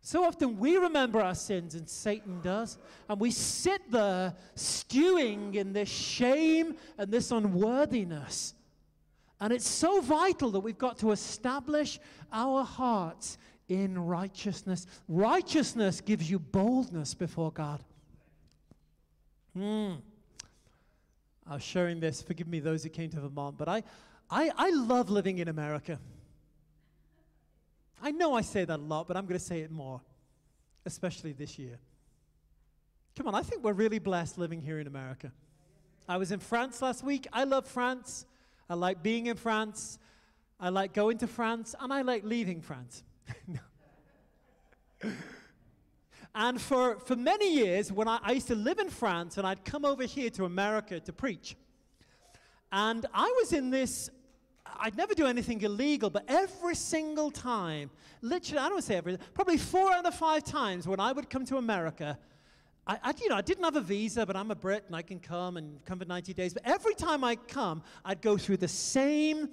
[0.02, 2.78] So often we remember our sins and Satan does.
[3.10, 8.54] And we sit there stewing in this shame and this unworthiness.
[9.40, 12.00] And it's so vital that we've got to establish
[12.32, 14.88] our hearts in righteousness.
[15.08, 17.84] Righteousness gives you boldness before God.
[19.56, 19.96] Hmm.
[21.50, 23.84] Was sharing this, forgive me those who came to Vermont, but I,
[24.30, 26.00] I, I love living in America.
[28.02, 30.02] I know I say that a lot, but I'm going to say it more,
[30.86, 31.80] especially this year.
[33.16, 35.32] Come on, I think we're really blessed living here in America.
[36.08, 37.28] I was in France last week.
[37.34, 38.26] I love France.
[38.70, 39.98] I like being in France.
[40.60, 43.04] I like going to France, and I like leaving France.
[46.38, 49.66] and for, for many years, when I, I used to live in France, and I'd
[49.66, 51.56] come over here to America to preach,
[52.72, 54.12] and I was in this
[54.80, 57.90] I'd never do anything illegal, but every single time,
[58.22, 61.46] literally, I don't say every, probably four out of five times when I would come
[61.46, 62.20] to America,
[62.86, 65.02] I, I, you know, I didn't have a visa, but I'm a Brit and I
[65.02, 66.54] can come and come for 90 days.
[66.54, 69.50] But every time I come, I'd go through the same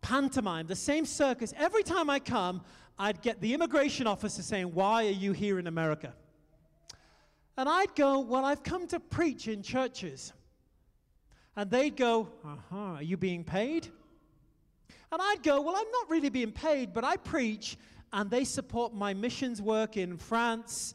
[0.00, 1.54] pantomime, the same circus.
[1.56, 2.62] Every time I come,
[2.98, 6.12] I'd get the immigration officer saying, Why are you here in America?
[7.56, 10.32] And I'd go, Well, I've come to preach in churches.
[11.56, 13.88] And they'd go, Uh huh, are you being paid?
[15.12, 17.76] And I'd go, Well, I'm not really being paid, but I preach,
[18.12, 20.94] and they support my missions work in France.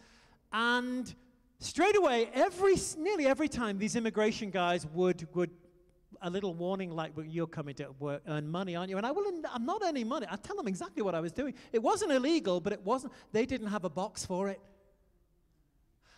[0.51, 1.13] And
[1.59, 5.51] straight away, every, nearly every time, these immigration guys would, would
[6.23, 8.97] a little warning like, you're coming to work, earn money, aren't you?
[8.97, 10.25] And I will, I'm not earning money.
[10.29, 11.53] I tell them exactly what I was doing.
[11.71, 14.59] It wasn't illegal, but it wasn't, they didn't have a box for it.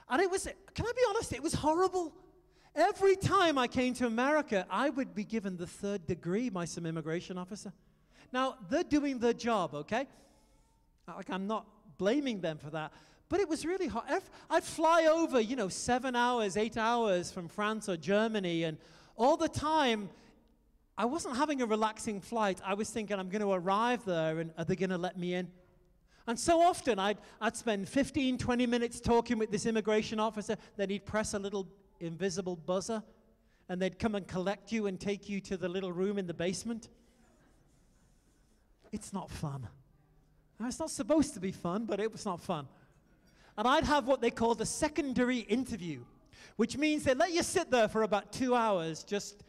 [0.08, 2.13] And it was, can I be honest, it was horrible.
[2.76, 6.86] Every time I came to America, I would be given the third degree by some
[6.86, 7.74] immigration officer.
[8.32, 10.08] Now, they're doing their job, okay?
[11.08, 11.65] Like, I'm not
[11.98, 12.91] blaming them for that.
[13.28, 14.06] But it was really hard.
[14.50, 18.78] I'd fly over, you know, seven hours, eight hours from France or Germany, and
[19.15, 20.10] all the time,
[20.97, 22.62] I wasn't having a relaxing flight.
[22.63, 25.34] I was thinking, I'm going to arrive there, and are they going to let me
[25.34, 25.49] in?
[26.28, 30.89] And so often, I'd, I'd spend 15, 20 minutes talking with this immigration officer, then
[30.89, 31.67] he'd press a little
[31.99, 33.04] invisible buzzer
[33.69, 36.34] and they'd come and collect you and take you to the little room in the
[36.34, 36.89] basement.
[38.91, 39.67] It's not fun.
[40.60, 42.67] Now, it's not supposed to be fun, but it was not fun.
[43.58, 46.01] And I'd have what they called a secondary interview,
[46.56, 49.44] which means they let you sit there for about two hours just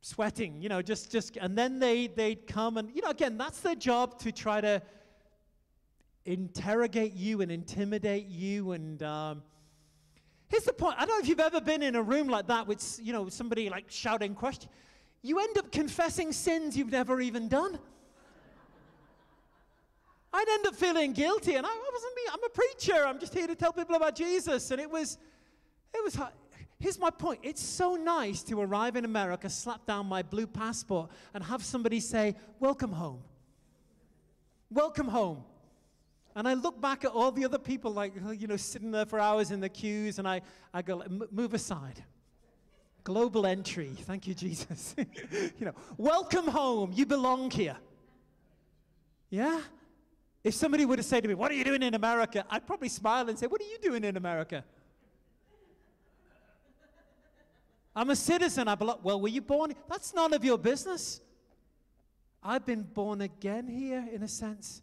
[0.00, 3.60] sweating, you know, just, just, and then they, they'd come and, you know, again, that's
[3.60, 4.82] their job to try to
[6.26, 9.42] interrogate you and intimidate you and, um,
[10.48, 10.94] Here's the point.
[10.98, 13.28] I don't know if you've ever been in a room like that with, you know,
[13.28, 14.70] somebody like shouting questions.
[15.22, 17.78] You end up confessing sins you've never even done.
[20.32, 22.22] I'd end up feeling guilty, and I, wasn't me.
[22.32, 23.06] I'm a preacher.
[23.06, 24.70] I'm just here to tell people about Jesus.
[24.70, 25.18] And it was,
[25.94, 26.18] it was.
[26.78, 27.40] Here's my point.
[27.42, 32.00] It's so nice to arrive in America, slap down my blue passport, and have somebody
[32.00, 33.22] say, "Welcome home."
[34.70, 35.44] Welcome home.
[36.34, 39.20] And I look back at all the other people, like, you know, sitting there for
[39.20, 42.02] hours in the queues, and I, I go, move aside.
[43.04, 43.92] Global entry.
[44.00, 44.96] Thank you, Jesus.
[45.58, 46.90] you know, welcome home.
[46.92, 47.76] You belong here.
[49.30, 49.60] Yeah?
[50.42, 52.44] If somebody were to say to me, What are you doing in America?
[52.50, 54.64] I'd probably smile and say, What are you doing in America?
[57.96, 58.68] I'm a citizen.
[58.68, 59.00] I belong.
[59.02, 59.72] Well, were you born?
[59.88, 61.20] That's none of your business.
[62.42, 64.82] I've been born again here, in a sense.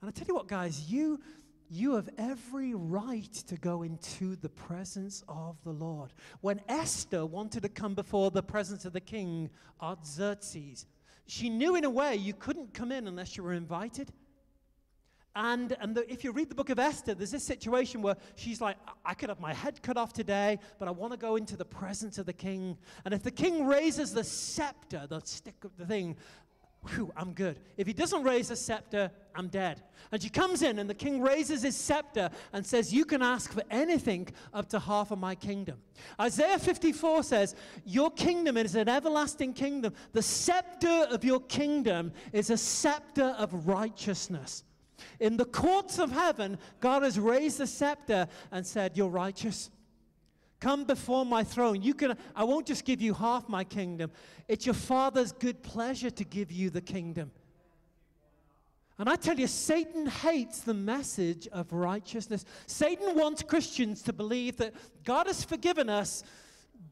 [0.00, 1.20] And I tell you what, guys, you,
[1.68, 6.12] you have every right to go into the presence of the Lord.
[6.40, 9.50] When Esther wanted to come before the presence of the king,
[9.82, 10.86] Artaxerxes,
[11.26, 14.12] she knew in a way you couldn't come in unless you were invited.
[15.36, 18.60] And, and the, if you read the book of Esther, there's this situation where she's
[18.60, 21.56] like, I could have my head cut off today, but I want to go into
[21.56, 22.78] the presence of the king.
[23.04, 26.16] And if the king raises the scepter, the stick of the thing,
[26.90, 27.58] whew, I'm good.
[27.76, 29.82] If he doesn't raise the scepter, I'm dead.
[30.12, 33.52] And she comes in, and the king raises his scepter and says, You can ask
[33.52, 35.78] for anything up to half of my kingdom.
[36.20, 39.94] Isaiah 54 says, Your kingdom is an everlasting kingdom.
[40.12, 44.62] The scepter of your kingdom is a scepter of righteousness.
[45.20, 49.70] In the courts of heaven, God has raised the scepter and said, You're righteous.
[50.60, 51.82] Come before my throne.
[51.82, 54.10] You can I won't just give you half my kingdom.
[54.48, 57.32] It's your father's good pleasure to give you the kingdom.
[58.98, 62.44] And I tell you, Satan hates the message of righteousness.
[62.66, 64.72] Satan wants Christians to believe that
[65.04, 66.22] God has forgiven us,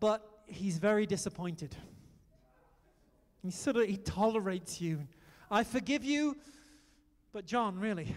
[0.00, 1.76] but he's very disappointed.
[3.42, 5.06] He sort of he tolerates you.
[5.50, 6.36] I forgive you,
[7.32, 8.14] but John, really?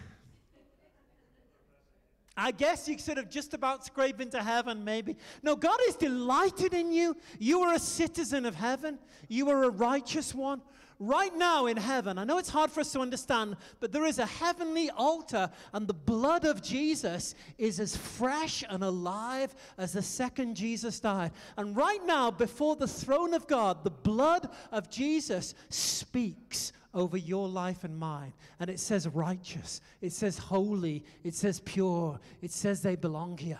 [2.37, 5.15] I guess you sort of just about scrape into heaven, maybe.
[5.41, 7.15] No, God is delighted in you.
[7.39, 8.99] You are a citizen of heaven.
[9.29, 10.61] You are a righteous one.
[10.99, 14.17] Right now in heaven, I know it's hard for us to understand, but there is
[14.17, 20.01] a heavenly altar, and the blood of Jesus is as fresh and alive as the
[20.01, 21.31] second Jesus died.
[21.57, 27.47] And right now, before the throne of God, the blood of Jesus speaks over your
[27.47, 28.33] life and mine.
[28.59, 33.59] And it says righteous, it says holy, it says pure, it says they belong here.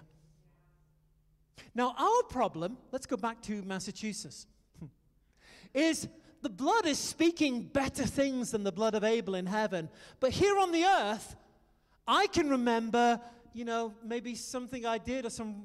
[1.75, 4.47] Now, our problem, let's go back to Massachusetts,
[5.73, 6.07] is
[6.41, 9.89] the blood is speaking better things than the blood of Abel in heaven.
[10.19, 11.36] But here on the earth,
[12.07, 13.19] I can remember,
[13.53, 15.63] you know, maybe something I did or some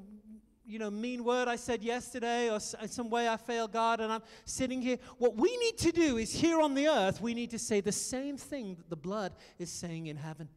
[0.71, 4.23] you know, mean word I said yesterday or some way I failed God and I'm
[4.45, 4.97] sitting here.
[5.17, 7.91] What we need to do is here on the earth, we need to say the
[7.91, 10.47] same thing that the blood is saying in heaven.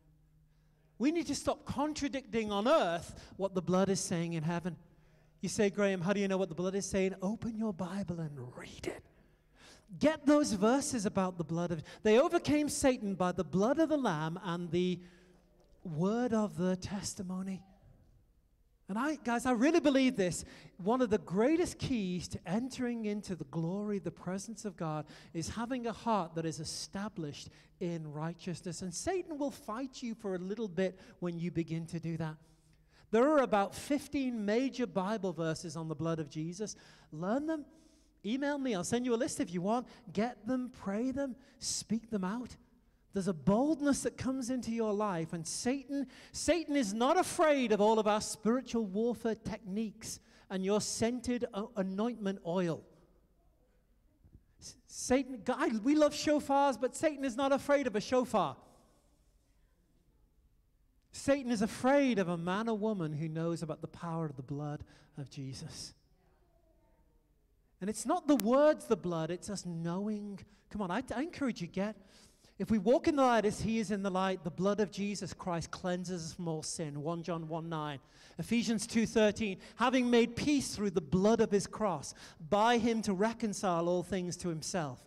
[0.98, 4.76] We need to stop contradicting on earth what the blood is saying in heaven.
[5.40, 7.16] You say, Graham, how do you know what the blood is saying?
[7.20, 9.02] Open your Bible and read it.
[9.98, 11.82] Get those verses about the blood of.
[12.04, 15.00] They overcame Satan by the blood of the Lamb and the
[15.82, 17.62] word of the testimony.
[18.89, 20.45] And I, guys, I really believe this.
[20.76, 25.49] One of the greatest keys to entering into the glory, the presence of God, is
[25.49, 27.49] having a heart that is established
[27.80, 28.82] in righteousness.
[28.82, 32.37] And Satan will fight you for a little bit when you begin to do that.
[33.11, 36.76] There are about 15 major Bible verses on the blood of Jesus.
[37.11, 37.64] Learn them.
[38.26, 38.74] Email me.
[38.74, 39.87] I'll send you a list if you want.
[40.12, 42.57] Get them, pray them, speak them out.
[43.14, 47.80] There's a boldness that comes into your life, and Satan, Satan is not afraid of
[47.80, 50.18] all of our spiritual warfare techniques
[50.50, 52.82] and your scented uh, anointment oil.
[54.88, 58.56] Satan, God, we love shofars, but Satan is not afraid of a shofar.
[61.12, 64.42] Satan is afraid of a man or woman who knows about the power of the
[64.42, 64.82] blood
[65.16, 65.94] of Jesus.
[67.80, 70.40] And it's not the words, the blood, it's us knowing.
[70.70, 71.94] Come on, I, I encourage you, get
[72.59, 74.92] if we walk in the light as he is in the light, the blood of
[74.92, 77.02] Jesus Christ cleanses us from all sin.
[77.02, 77.98] 1 John 1 9.
[78.38, 82.14] Ephesians 2:13, having made peace through the blood of his cross,
[82.50, 85.00] by him to reconcile all things to himself.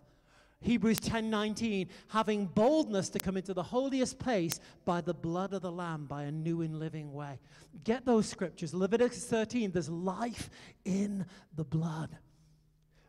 [0.60, 5.72] Hebrews 10:19, having boldness to come into the holiest place by the blood of the
[5.72, 7.38] lamb by a new and living way.
[7.84, 8.74] Get those scriptures.
[8.74, 10.50] Leviticus 13, there's life
[10.84, 11.24] in
[11.54, 12.18] the blood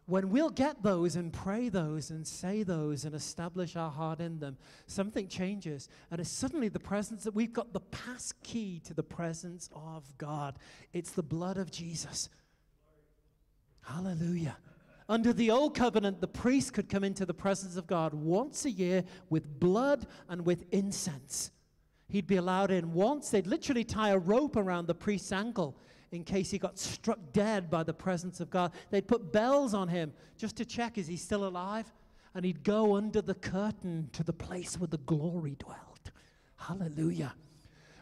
[0.09, 4.39] when we'll get those and pray those and say those and establish our heart in
[4.39, 4.57] them,
[4.87, 5.87] something changes.
[6.11, 10.05] And it's suddenly the presence that we've got the pass key to the presence of
[10.17, 10.57] God.
[10.93, 12.29] It's the blood of Jesus.
[13.83, 14.57] Hallelujah.
[15.07, 18.71] Under the old covenant, the priest could come into the presence of God once a
[18.71, 21.51] year with blood and with incense.
[22.07, 23.29] He'd be allowed in once.
[23.29, 25.77] They'd literally tie a rope around the priest's ankle
[26.11, 28.71] in case he got struck dead by the presence of God.
[28.89, 31.91] They'd put bells on him just to check is he still alive?
[32.35, 36.11] And he'd go under the curtain to the place where the glory dwelt.
[36.55, 37.33] Hallelujah.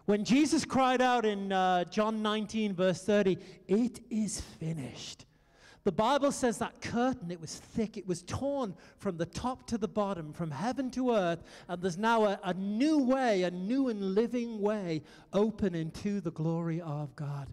[0.06, 3.38] When Jesus cried out in uh, John 19, verse 30,
[3.68, 5.26] it is finished.
[5.84, 9.78] The Bible says that curtain, it was thick, it was torn from the top to
[9.78, 13.88] the bottom, from heaven to earth, and there's now a, a new way, a new
[13.88, 15.02] and living way
[15.32, 17.48] open into the glory of God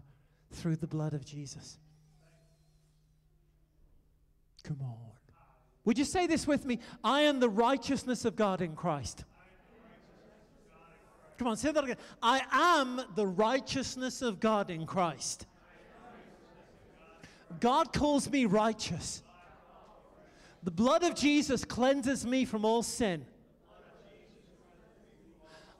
[0.55, 1.77] through the blood of Jesus.
[4.63, 4.95] Come on.
[5.85, 6.79] Would you say this with me?
[7.03, 9.23] I am the righteousness of God in Christ.
[11.37, 11.97] Come on, say that again.
[12.23, 15.45] I am the righteousness of God in Christ.
[17.59, 19.21] God calls me righteous.
[20.63, 23.25] The blood of Jesus cleanses me from all sin.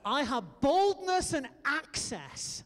[0.04, 2.64] I have boldness and access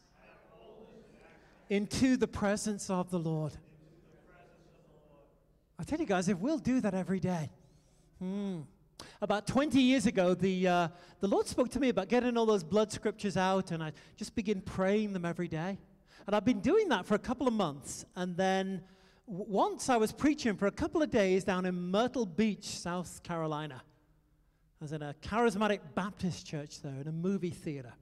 [1.70, 3.52] into the presence of the Lord.
[5.78, 7.48] I tell you guys, if we'll do that every day.
[8.18, 8.60] Hmm.
[9.22, 10.88] About 20 years ago, the, uh,
[11.20, 14.34] the Lord spoke to me about getting all those blood scriptures out, and I just
[14.34, 15.78] begin praying them every day.
[16.26, 18.04] And I've been doing that for a couple of months.
[18.14, 18.82] And then
[19.26, 23.22] w- once I was preaching for a couple of days down in Myrtle Beach, South
[23.22, 23.82] Carolina.
[24.80, 27.94] I was in a charismatic Baptist church there, in a movie theater.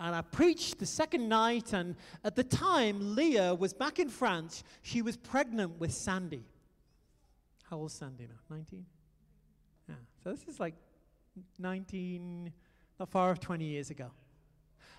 [0.00, 4.64] And I preached the second night, and at the time, Leah was back in France.
[4.82, 6.44] She was pregnant with Sandy.
[7.70, 8.56] How old is Sandy now?
[8.56, 8.84] 19?
[9.88, 9.94] Yeah.
[10.22, 10.74] So this is like
[11.58, 12.52] 19,
[12.98, 14.10] not far off 20 years ago.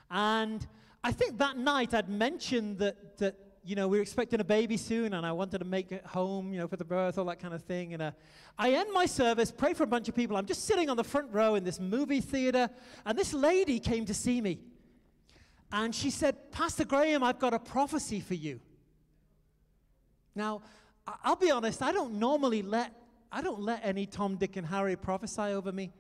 [0.10, 0.66] And
[1.04, 4.78] I think that night I'd mentioned that, that you know, we were expecting a baby
[4.78, 7.40] soon and I wanted to make it home, you know, for the birth, all that
[7.40, 7.94] kind of thing.
[7.94, 8.12] And uh,
[8.58, 10.38] I end my service, pray for a bunch of people.
[10.38, 12.70] I'm just sitting on the front row in this movie theater,
[13.06, 14.60] and this lady came to see me.
[15.72, 18.60] And she said, Pastor Graham, I've got a prophecy for you.
[20.36, 20.62] Now,
[21.24, 22.94] I'll be honest, I don't normally let,
[23.32, 25.92] I don't let any Tom, Dick, and Harry prophesy over me.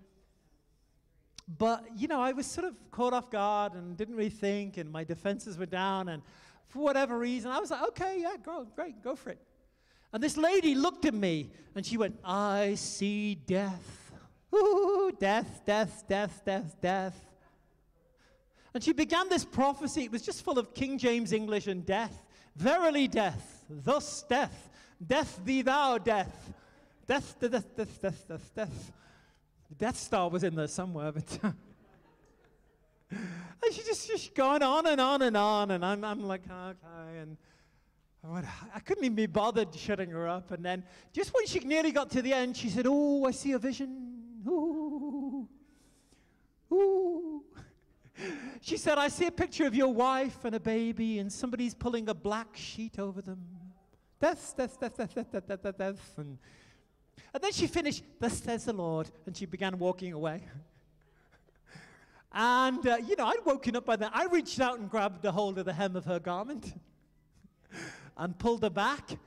[1.57, 4.91] But, you know, I was sort of caught off guard and didn't really think, and
[4.91, 6.09] my defenses were down.
[6.09, 6.23] And
[6.67, 9.39] for whatever reason, I was like, okay, yeah, go, great, go for it.
[10.11, 14.11] And this lady looked at me and she went, I see death.
[14.53, 17.25] Ooh, death, death, death, death, death.
[18.75, 20.03] And she began this prophecy.
[20.03, 22.25] It was just full of King James English and death.
[22.57, 24.69] Verily, death, thus death,
[25.05, 26.53] death thee thou, death.
[27.07, 28.91] Death, death, death, death, death, death, death.
[29.69, 31.39] The Death Star was in there somewhere, but.
[33.11, 33.23] and
[33.71, 37.37] she just, just going on and on and on, and I'm, I'm like, okay, and
[38.73, 40.51] I couldn't even be bothered shutting her up.
[40.51, 43.53] And then, just when she nearly got to the end, she said, "Oh, I see
[43.53, 44.43] a vision.
[44.45, 45.47] Ooh,
[46.73, 47.43] ooh."
[48.61, 52.09] She said, "I see a picture of your wife and a baby, and somebody's pulling
[52.09, 53.45] a black sheet over them.
[54.19, 56.37] Death, death, death, death, death, death, death, death." And
[57.33, 60.41] and then she finished, Thus says the Lord, and she began walking away.
[62.31, 64.09] and, uh, you know, I'd woken up by then.
[64.13, 66.73] I reached out and grabbed a hold of the hem of her garment
[68.17, 69.17] and pulled her back.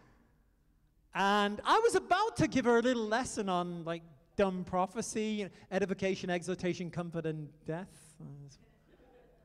[1.15, 4.03] And I was about to give her a little lesson on, like,
[4.37, 7.89] dumb prophecy, edification, exhortation, comfort, and death.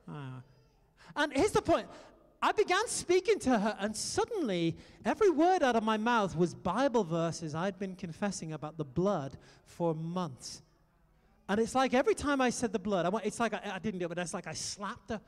[0.08, 0.40] Uh,
[1.16, 1.86] and here's the point
[2.42, 7.02] I began speaking to her, and suddenly every word out of my mouth was Bible
[7.02, 10.60] verses I'd been confessing about the blood for months.
[11.48, 13.78] And it's like every time I said the blood, I went, it's like I, I
[13.78, 15.20] didn't do it, but it's like I slapped her.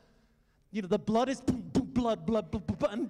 [0.71, 2.93] You know, the blood is blood, blood, blood, blood.
[2.93, 3.09] And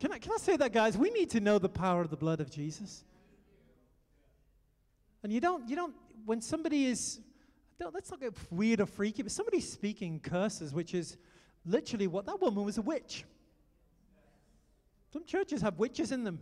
[0.00, 0.98] can, I, can I say that, guys?
[0.98, 3.04] We need to know the power of the blood of Jesus.
[5.22, 5.94] And you don't, you don't,
[6.24, 7.20] when somebody is
[7.92, 11.16] let's not get weird or freaky, but somebody's speaking curses, which is
[11.66, 13.24] literally what that woman was a witch.
[15.12, 16.40] Some churches have witches in them.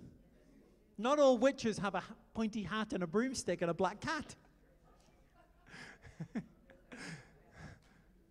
[0.99, 2.03] Not all witches have a
[2.35, 4.35] pointy hat and a broomstick and a black cat.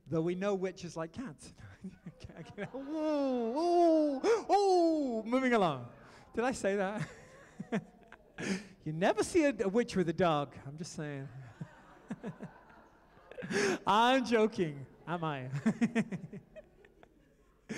[0.10, 1.54] Though we know witches like cats.
[2.74, 5.88] oh, oh, oh, moving along.
[6.36, 7.02] Did I say that?
[8.86, 10.54] you never see a, a witch with a dog.
[10.68, 11.28] I'm just saying.
[13.88, 14.86] I'm joking.
[15.08, 15.46] Am I?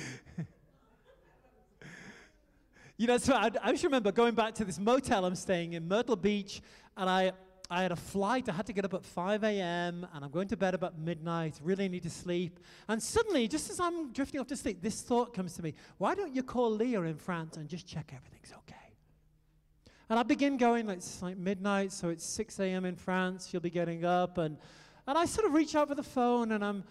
[2.97, 5.87] you know, so I, I just remember going back to this motel I'm staying in,
[5.87, 6.61] Myrtle Beach,
[6.95, 7.31] and I,
[7.69, 8.49] I had a flight.
[8.49, 11.59] I had to get up at 5 a.m., and I'm going to bed about midnight.
[11.63, 12.59] Really need to sleep.
[12.87, 16.13] And suddenly, just as I'm drifting off to sleep, this thought comes to me why
[16.15, 18.82] don't you call Leah in France and just check everything's okay?
[20.09, 22.85] And I begin going, it's like midnight, so it's 6 a.m.
[22.85, 23.51] in France.
[23.51, 24.57] you'll be getting up, and
[25.07, 26.83] and I sort of reach out for the phone and I'm,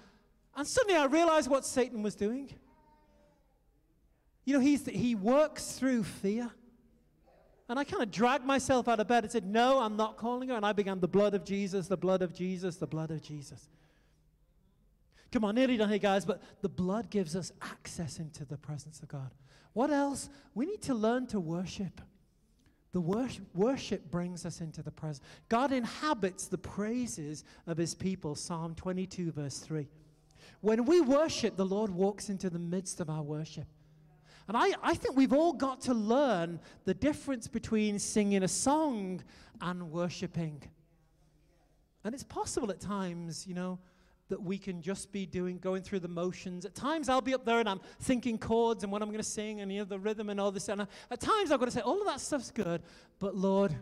[0.54, 2.52] and suddenly I realize what Satan was doing.
[4.44, 6.50] You know, he's, he works through fear.
[7.68, 10.50] And I kind of dragged myself out of bed and said, No, I'm not calling
[10.50, 10.56] her.
[10.56, 13.68] And I began the blood of Jesus, the blood of Jesus, the blood of Jesus.
[15.30, 19.00] Come on, nearly done here, guys, but the blood gives us access into the presence
[19.00, 19.30] of God.
[19.72, 20.28] What else?
[20.54, 22.02] We need to learn to worship.
[22.92, 25.26] The worship, brings us into the presence.
[25.48, 28.34] God inhabits the praises of his people.
[28.34, 29.88] Psalm 22, verse 3.
[30.60, 33.66] When we worship, the Lord walks into the midst of our worship.
[34.46, 39.22] And I, I think we've all got to learn the difference between singing a song
[39.60, 40.62] and worshiping.
[42.04, 43.78] And it's possible at times, you know,
[44.32, 46.64] that we can just be doing, going through the motions.
[46.64, 49.22] At times I'll be up there and I'm thinking chords and what I'm going to
[49.22, 50.70] sing and you know, the rhythm and all this.
[50.70, 52.82] And uh, at times I've got to say, all of that stuff's good,
[53.18, 53.76] but Lord,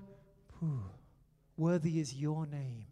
[0.58, 0.82] whew,
[1.56, 2.86] worthy is your name.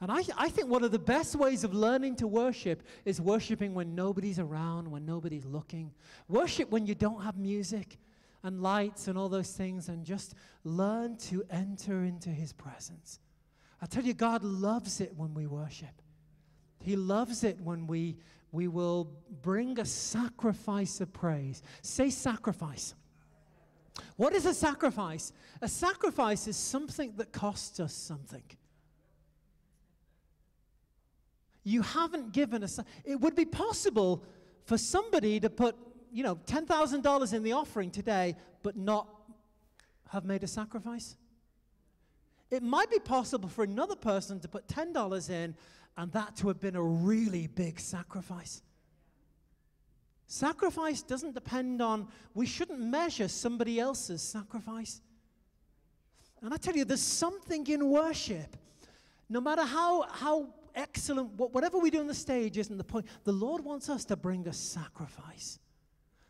[0.00, 3.74] And I, I think one of the best ways of learning to worship is worshiping
[3.74, 5.90] when nobody's around, when nobody's looking.
[6.28, 7.98] Worship when you don't have music
[8.44, 13.18] and lights and all those things, and just learn to enter into his presence.
[13.82, 16.00] I tell you, God loves it when we worship.
[16.84, 18.16] He loves it when we,
[18.52, 19.10] we will
[19.42, 21.62] bring a sacrifice of praise.
[21.80, 22.94] Say sacrifice.
[24.16, 25.32] What is a sacrifice?
[25.62, 28.42] A sacrifice is something that costs us something.
[31.62, 32.78] You haven't given us.
[33.04, 34.22] It would be possible
[34.66, 35.76] for somebody to put,
[36.12, 39.08] you know, $10,000 in the offering today, but not
[40.10, 41.16] have made a sacrifice.
[42.50, 45.56] It might be possible for another person to put $10 in
[45.96, 48.62] and that to have been a really big sacrifice.
[50.26, 55.00] Sacrifice doesn't depend on, we shouldn't measure somebody else's sacrifice.
[56.42, 58.56] And I tell you, there's something in worship,
[59.28, 63.06] no matter how, how excellent, whatever we do on the stage isn't the point.
[63.24, 65.58] The Lord wants us to bring a sacrifice,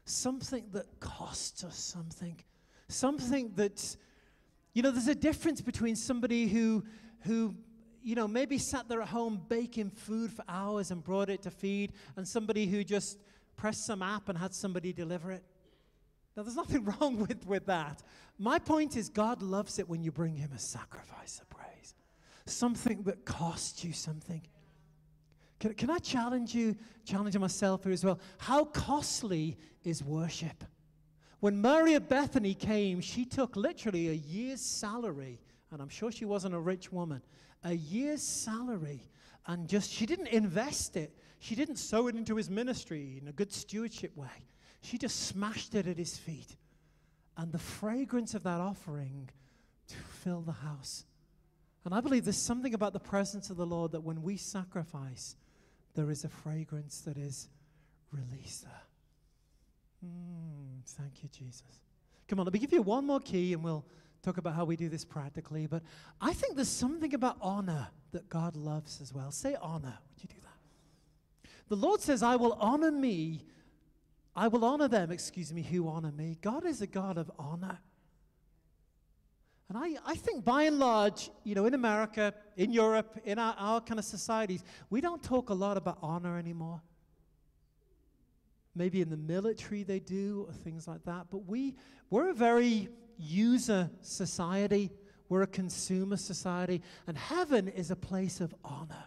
[0.04, 2.36] something that costs us something,
[2.88, 3.96] something that,
[4.74, 6.84] you know, there's a difference between somebody who,
[7.20, 7.54] who,
[8.04, 11.50] you know, maybe sat there at home baking food for hours and brought it to
[11.50, 13.18] feed, and somebody who just
[13.56, 15.42] pressed some app and had somebody deliver it.
[16.36, 18.02] Now, there's nothing wrong with, with that.
[18.38, 21.94] My point is, God loves it when you bring Him a sacrifice of praise,
[22.44, 24.42] something that costs you something.
[25.58, 26.76] Can, can I challenge you,
[27.06, 28.20] challenge myself here as well?
[28.36, 30.62] How costly is worship?
[31.40, 35.40] When Mary of Bethany came, she took literally a year's salary,
[35.70, 37.22] and I'm sure she wasn't a rich woman,
[37.64, 39.08] a year's salary,
[39.46, 41.16] and just, she didn't invest it.
[41.38, 44.46] She didn't sow it into his ministry in a good stewardship way.
[44.82, 46.56] She just smashed it at his feet.
[47.36, 49.28] And the fragrance of that offering
[49.88, 51.04] to fill the house.
[51.84, 55.36] And I believe there's something about the presence of the Lord that when we sacrifice,
[55.94, 57.48] there is a fragrance that is
[58.10, 58.82] released there.
[60.04, 61.82] Mm, thank you, Jesus.
[62.28, 63.84] Come on, let me give you one more key and we'll
[64.24, 65.66] talk about how we do this practically.
[65.66, 65.82] But
[66.20, 69.30] I think there's something about honor that God loves as well.
[69.30, 69.98] Say honor.
[70.10, 71.50] Would you do that?
[71.68, 73.44] the Lord says, I will honor me.
[74.36, 76.38] I will honor them, excuse me, who honor me.
[76.40, 77.78] God is a God of honor.
[79.68, 83.54] And I, I think by and large, you know, in America, in Europe, in our,
[83.58, 86.82] our kind of societies, we don't talk a lot about honor anymore.
[88.74, 91.26] Maybe in the military they do, or things like that.
[91.30, 91.76] But we,
[92.10, 92.88] we're a very
[93.18, 94.90] user society.
[95.28, 96.82] We're a consumer society.
[97.06, 99.04] And heaven is a place of honor.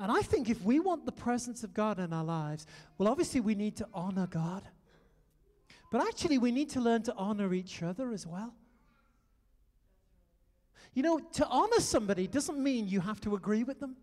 [0.00, 2.66] And I think if we want the presence of God in our lives,
[2.96, 4.62] well, obviously we need to honor God.
[5.90, 8.54] But actually, we need to learn to honor each other as well.
[10.92, 13.96] You know, to honor somebody doesn't mean you have to agree with them.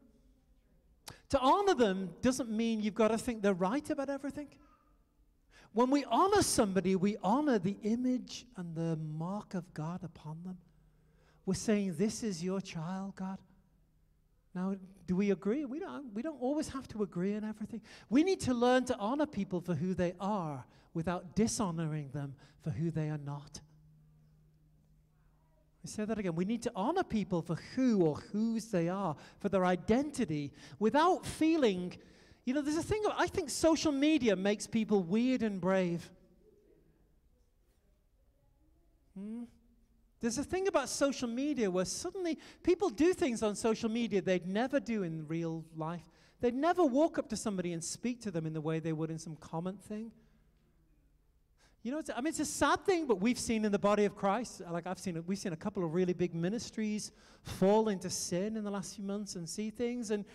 [1.30, 4.48] To honor them doesn't mean you've got to think they're right about everything.
[5.76, 10.58] When we honor somebody, we honor the image and the mark of God upon them.
[11.46, 13.40] We're saying, This is your child, God.
[14.56, 15.66] Now, do we agree?
[15.66, 17.82] We don't, we don't always have to agree on everything.
[18.10, 20.64] We need to learn to honor people for who they are
[20.94, 23.60] without dishonoring them for who they are not.
[25.84, 26.36] I say that again.
[26.36, 31.26] We need to honor people for who or whose they are, for their identity, without
[31.26, 31.98] feeling,
[32.46, 36.10] you know, there's a thing, about I think social media makes people weird and brave.
[39.18, 39.44] Hmm?
[40.20, 44.48] There's a thing about social media where suddenly people do things on social media they'd
[44.48, 46.10] never do in real life.
[46.42, 49.10] They'd never walk up to somebody and speak to them in the way they would
[49.10, 50.12] in some common thing.
[51.86, 54.16] You know, I mean, it's a sad thing, but we've seen in the body of
[54.16, 57.12] Christ, like I've seen, we've seen a couple of really big ministries
[57.44, 60.10] fall into sin in the last few months and see things.
[60.10, 60.26] And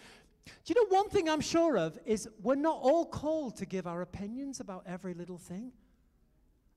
[0.47, 3.87] do you know one thing I'm sure of is we're not all called to give
[3.87, 5.73] our opinions about every little thing.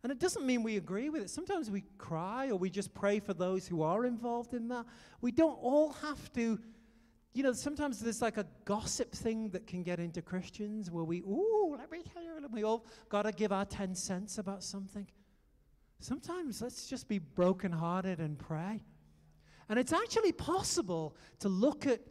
[0.03, 1.30] And it doesn't mean we agree with it.
[1.30, 4.86] Sometimes we cry or we just pray for those who are involved in that.
[5.22, 6.59] We don't all have to,
[7.34, 11.20] you know, sometimes there's like a gossip thing that can get into Christians where we,
[11.22, 15.07] ooh, let me tell you, we all got to give our 10 cents about something.
[15.99, 18.84] Sometimes let's just be brokenhearted and pray.
[19.70, 22.01] And it's actually possible to look at,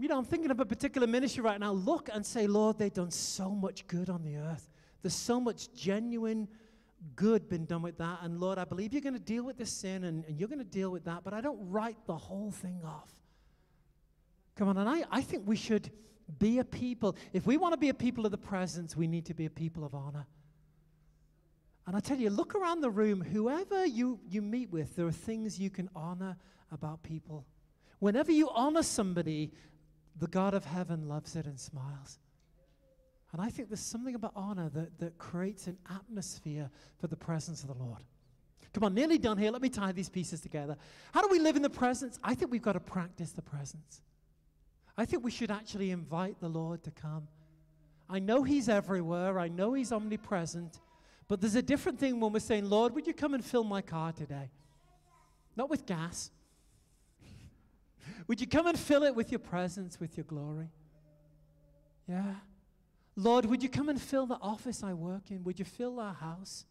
[0.00, 1.72] you know, I'm thinking of a particular ministry right now.
[1.72, 4.68] Look and say, Lord, they've done so much good on the earth.
[5.02, 6.48] There's so much genuine
[7.16, 8.20] good been done with that.
[8.22, 10.58] And Lord, I believe you're going to deal with this sin and, and you're going
[10.58, 13.10] to deal with that, but I don't write the whole thing off.
[14.56, 15.90] Come on, and I, I think we should
[16.38, 17.16] be a people.
[17.32, 19.50] If we want to be a people of the presence, we need to be a
[19.50, 20.26] people of honor.
[21.86, 25.12] And I tell you, look around the room, whoever you, you meet with, there are
[25.12, 26.36] things you can honor
[26.70, 27.46] about people.
[27.98, 29.52] Whenever you honor somebody,
[30.20, 32.18] the God of heaven loves it and smiles.
[33.32, 37.62] And I think there's something about honor that, that creates an atmosphere for the presence
[37.62, 38.02] of the Lord.
[38.72, 39.50] Come on, nearly done here.
[39.50, 40.76] Let me tie these pieces together.
[41.12, 42.18] How do we live in the presence?
[42.22, 44.02] I think we've got to practice the presence.
[44.96, 47.26] I think we should actually invite the Lord to come.
[48.08, 50.80] I know He's everywhere, I know He's omnipresent,
[51.28, 53.80] but there's a different thing when we're saying, Lord, would you come and fill my
[53.80, 54.50] car today?
[55.56, 56.30] Not with gas.
[58.30, 60.68] Would you come and fill it with your presence, with your glory?
[62.08, 62.34] Yeah.
[63.16, 65.42] Lord, would you come and fill the office I work in?
[65.42, 66.64] Would you fill our house?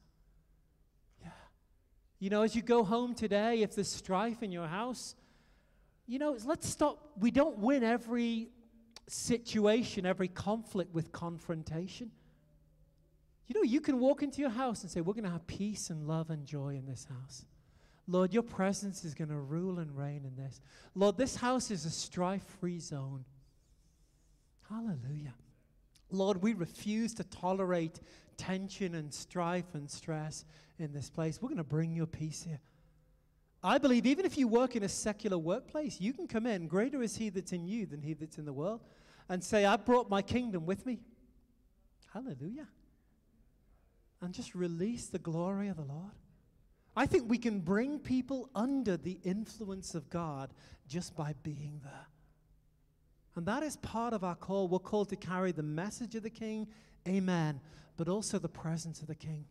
[1.22, 1.32] Yeah.
[2.20, 5.16] You know, as you go home today, if there's strife in your house,
[6.08, 7.12] you know, let's stop.
[7.20, 8.52] We don't win every
[9.10, 12.10] situation, every conflict with confrontation.
[13.48, 15.90] You know, you can walk into your house and say, We're going to have peace
[15.90, 17.44] and love and joy in this house.
[18.10, 20.62] Lord, your presence is going to rule and reign in this.
[20.96, 23.24] Lord, this house is a strife free zone.
[24.68, 25.36] Hallelujah.
[26.10, 28.00] Lord, we refuse to tolerate
[28.36, 30.44] tension and strife and stress
[30.80, 31.40] in this place.
[31.40, 32.60] We're going to bring your peace here.
[33.62, 36.68] I believe even if you work in a secular workplace, you can come in.
[36.68, 38.82] Greater is he that's in you than he that's in the world.
[39.28, 41.00] And say, I brought my kingdom with me.
[42.12, 42.68] Hallelujah.
[44.20, 46.14] And just release the glory of the Lord.
[46.96, 50.54] I think we can bring people under the influence of God
[50.88, 52.08] just by being there.
[53.36, 54.68] And that is part of our call.
[54.68, 56.68] We're called to carry the message of the King,
[57.08, 57.62] amen,
[57.96, 59.46] but also the presence of the King.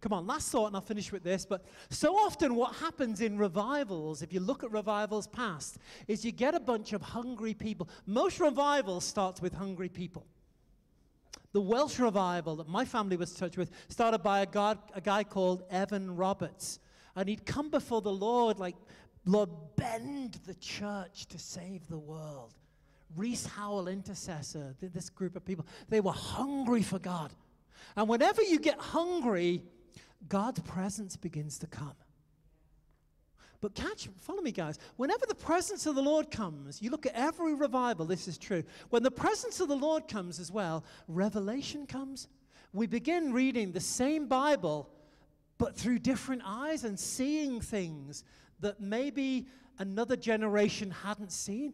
[0.00, 1.46] Come on, last thought, and I'll finish with this.
[1.46, 5.78] But so often, what happens in revivals, if you look at revivals past,
[6.08, 7.88] is you get a bunch of hungry people.
[8.06, 10.26] Most revivals starts with hungry people.
[11.56, 15.24] The Welsh revival that my family was touched with started by a, God, a guy
[15.24, 16.80] called Evan Roberts.
[17.14, 18.76] And he'd come before the Lord like,
[19.24, 22.52] Lord, bend the church to save the world.
[23.16, 27.32] Rees Howells, intercessor, this group of people, they were hungry for God.
[27.96, 29.62] And whenever you get hungry,
[30.28, 31.94] God's presence begins to come.
[33.66, 34.78] But catch, follow me, guys.
[34.94, 38.62] Whenever the presence of the Lord comes, you look at every revival, this is true.
[38.90, 42.28] When the presence of the Lord comes as well, revelation comes.
[42.72, 44.88] We begin reading the same Bible,
[45.58, 48.22] but through different eyes and seeing things
[48.60, 49.48] that maybe
[49.80, 51.72] another generation hadn't seen.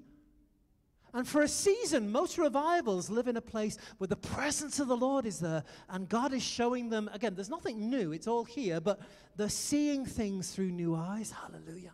[1.14, 4.96] And for a season, most revivals live in a place where the presence of the
[4.96, 8.80] Lord is there and God is showing them, again, there's nothing new, it's all here,
[8.80, 9.00] but
[9.36, 11.30] they're seeing things through new eyes.
[11.30, 11.92] Hallelujah.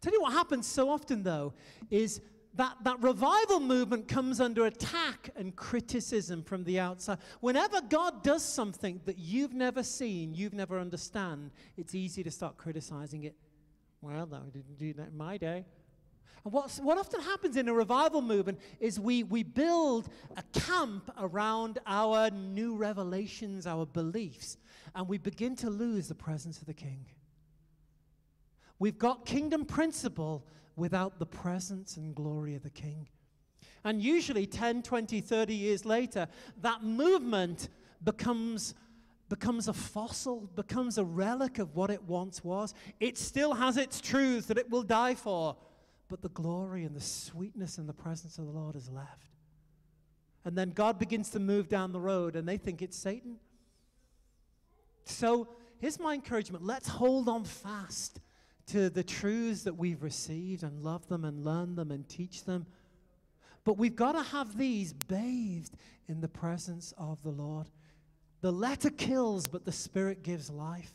[0.00, 1.52] Tell you what happens so often, though,
[1.90, 2.20] is
[2.54, 7.18] that, that revival movement comes under attack and criticism from the outside.
[7.40, 12.56] Whenever God does something that you've never seen, you've never understand, it's easy to start
[12.56, 13.34] criticizing it.
[14.00, 15.64] Well, that didn't do that in my day.
[16.44, 21.10] And what's, what often happens in a revival movement is we, we build a camp
[21.18, 24.58] around our new revelations, our beliefs,
[24.94, 27.06] and we begin to lose the presence of the King.
[28.78, 30.46] We've got kingdom principle
[30.76, 33.08] without the presence and glory of the King.
[33.84, 36.26] And usually 10, 20, 30 years later,
[36.60, 37.68] that movement
[38.02, 38.74] becomes
[39.30, 42.74] becomes a fossil, becomes a relic of what it once was.
[43.00, 45.56] It still has its truths that it will die for,
[46.14, 49.32] but the glory and the sweetness and the presence of the Lord is left.
[50.44, 53.38] And then God begins to move down the road and they think it's Satan.
[55.06, 55.48] So
[55.80, 58.20] here's my encouragement let's hold on fast
[58.68, 62.66] to the truths that we've received and love them and learn them and teach them.
[63.64, 67.66] But we've got to have these bathed in the presence of the Lord.
[68.40, 70.94] The letter kills, but the Spirit gives life.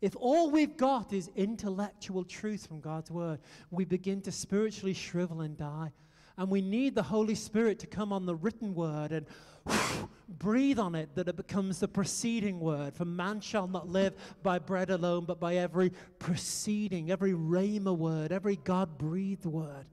[0.00, 3.40] If all we've got is intellectual truth from God's word,
[3.70, 5.92] we begin to spiritually shrivel and die.
[6.38, 9.26] And we need the Holy Spirit to come on the written word and
[10.28, 12.94] breathe on it that it becomes the preceding word.
[12.94, 18.32] For man shall not live by bread alone, but by every preceding, every rhema word,
[18.32, 19.84] every God breathed word.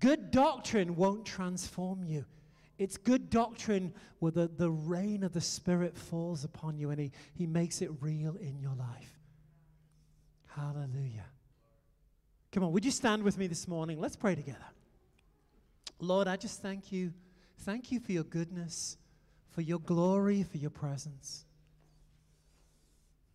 [0.00, 2.24] Good doctrine won't transform you.
[2.78, 7.12] It's good doctrine where the, the rain of the Spirit falls upon you and he,
[7.34, 9.18] he makes it real in your life.
[10.48, 11.26] Hallelujah.
[12.50, 14.00] Come on, would you stand with me this morning?
[14.00, 14.58] Let's pray together.
[16.00, 17.12] Lord, I just thank you.
[17.60, 18.96] Thank you for your goodness,
[19.50, 21.44] for your glory, for your presence.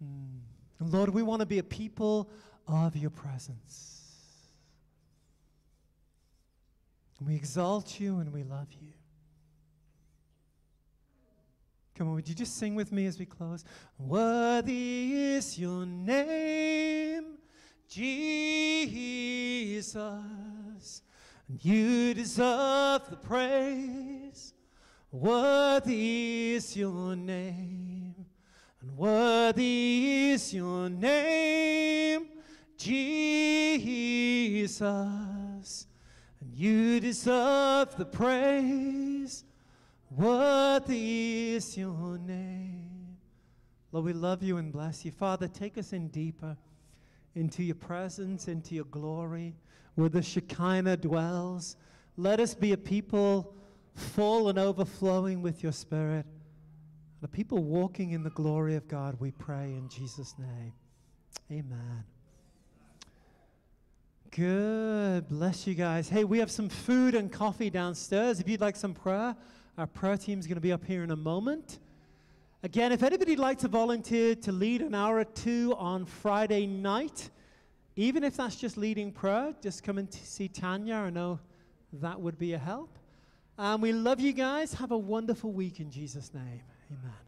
[0.04, 0.42] Mm.
[0.80, 2.30] Lord, we want to be a people
[2.68, 3.98] of your presence.
[7.26, 8.94] We exalt you and we love you.
[11.98, 13.64] Come on, would you just sing with me as we close?
[13.98, 17.40] Worthy is your name,
[17.90, 19.96] Jesus,
[21.50, 24.54] and you deserve the praise.
[25.12, 28.14] Worthy is your name,
[28.82, 32.28] and worthy is your name,
[32.78, 33.48] Jesus,
[36.42, 39.46] and you deserve the praise.
[40.18, 43.18] Worthy is your name.
[43.92, 45.12] Lord, we love you and bless you.
[45.12, 46.58] Father, take us in deeper
[47.36, 49.56] into your presence, into your glory,
[49.94, 51.76] where the Shekinah dwells.
[52.18, 53.54] Let us be a people
[53.94, 56.26] full and overflowing with your spirit.
[57.22, 60.74] The people walking in the glory of God, we pray in Jesus' name.
[61.52, 62.04] Amen.
[64.32, 65.28] Good.
[65.28, 66.10] Bless you guys.
[66.10, 68.40] Hey, we have some food and coffee downstairs.
[68.40, 69.36] If you'd like some prayer,
[69.78, 71.80] our prayer team is going to be up here in a moment.
[72.64, 77.30] Again, if anybody'd like to volunteer to lead an hour or two on Friday night,
[77.96, 80.96] even if that's just leading prayer, just come and see Tanya.
[80.96, 81.40] I know
[81.94, 82.98] that would be a help.
[83.58, 84.74] And we love you guys.
[84.74, 86.62] Have a wonderful week in Jesus' name.
[86.92, 87.27] Amen.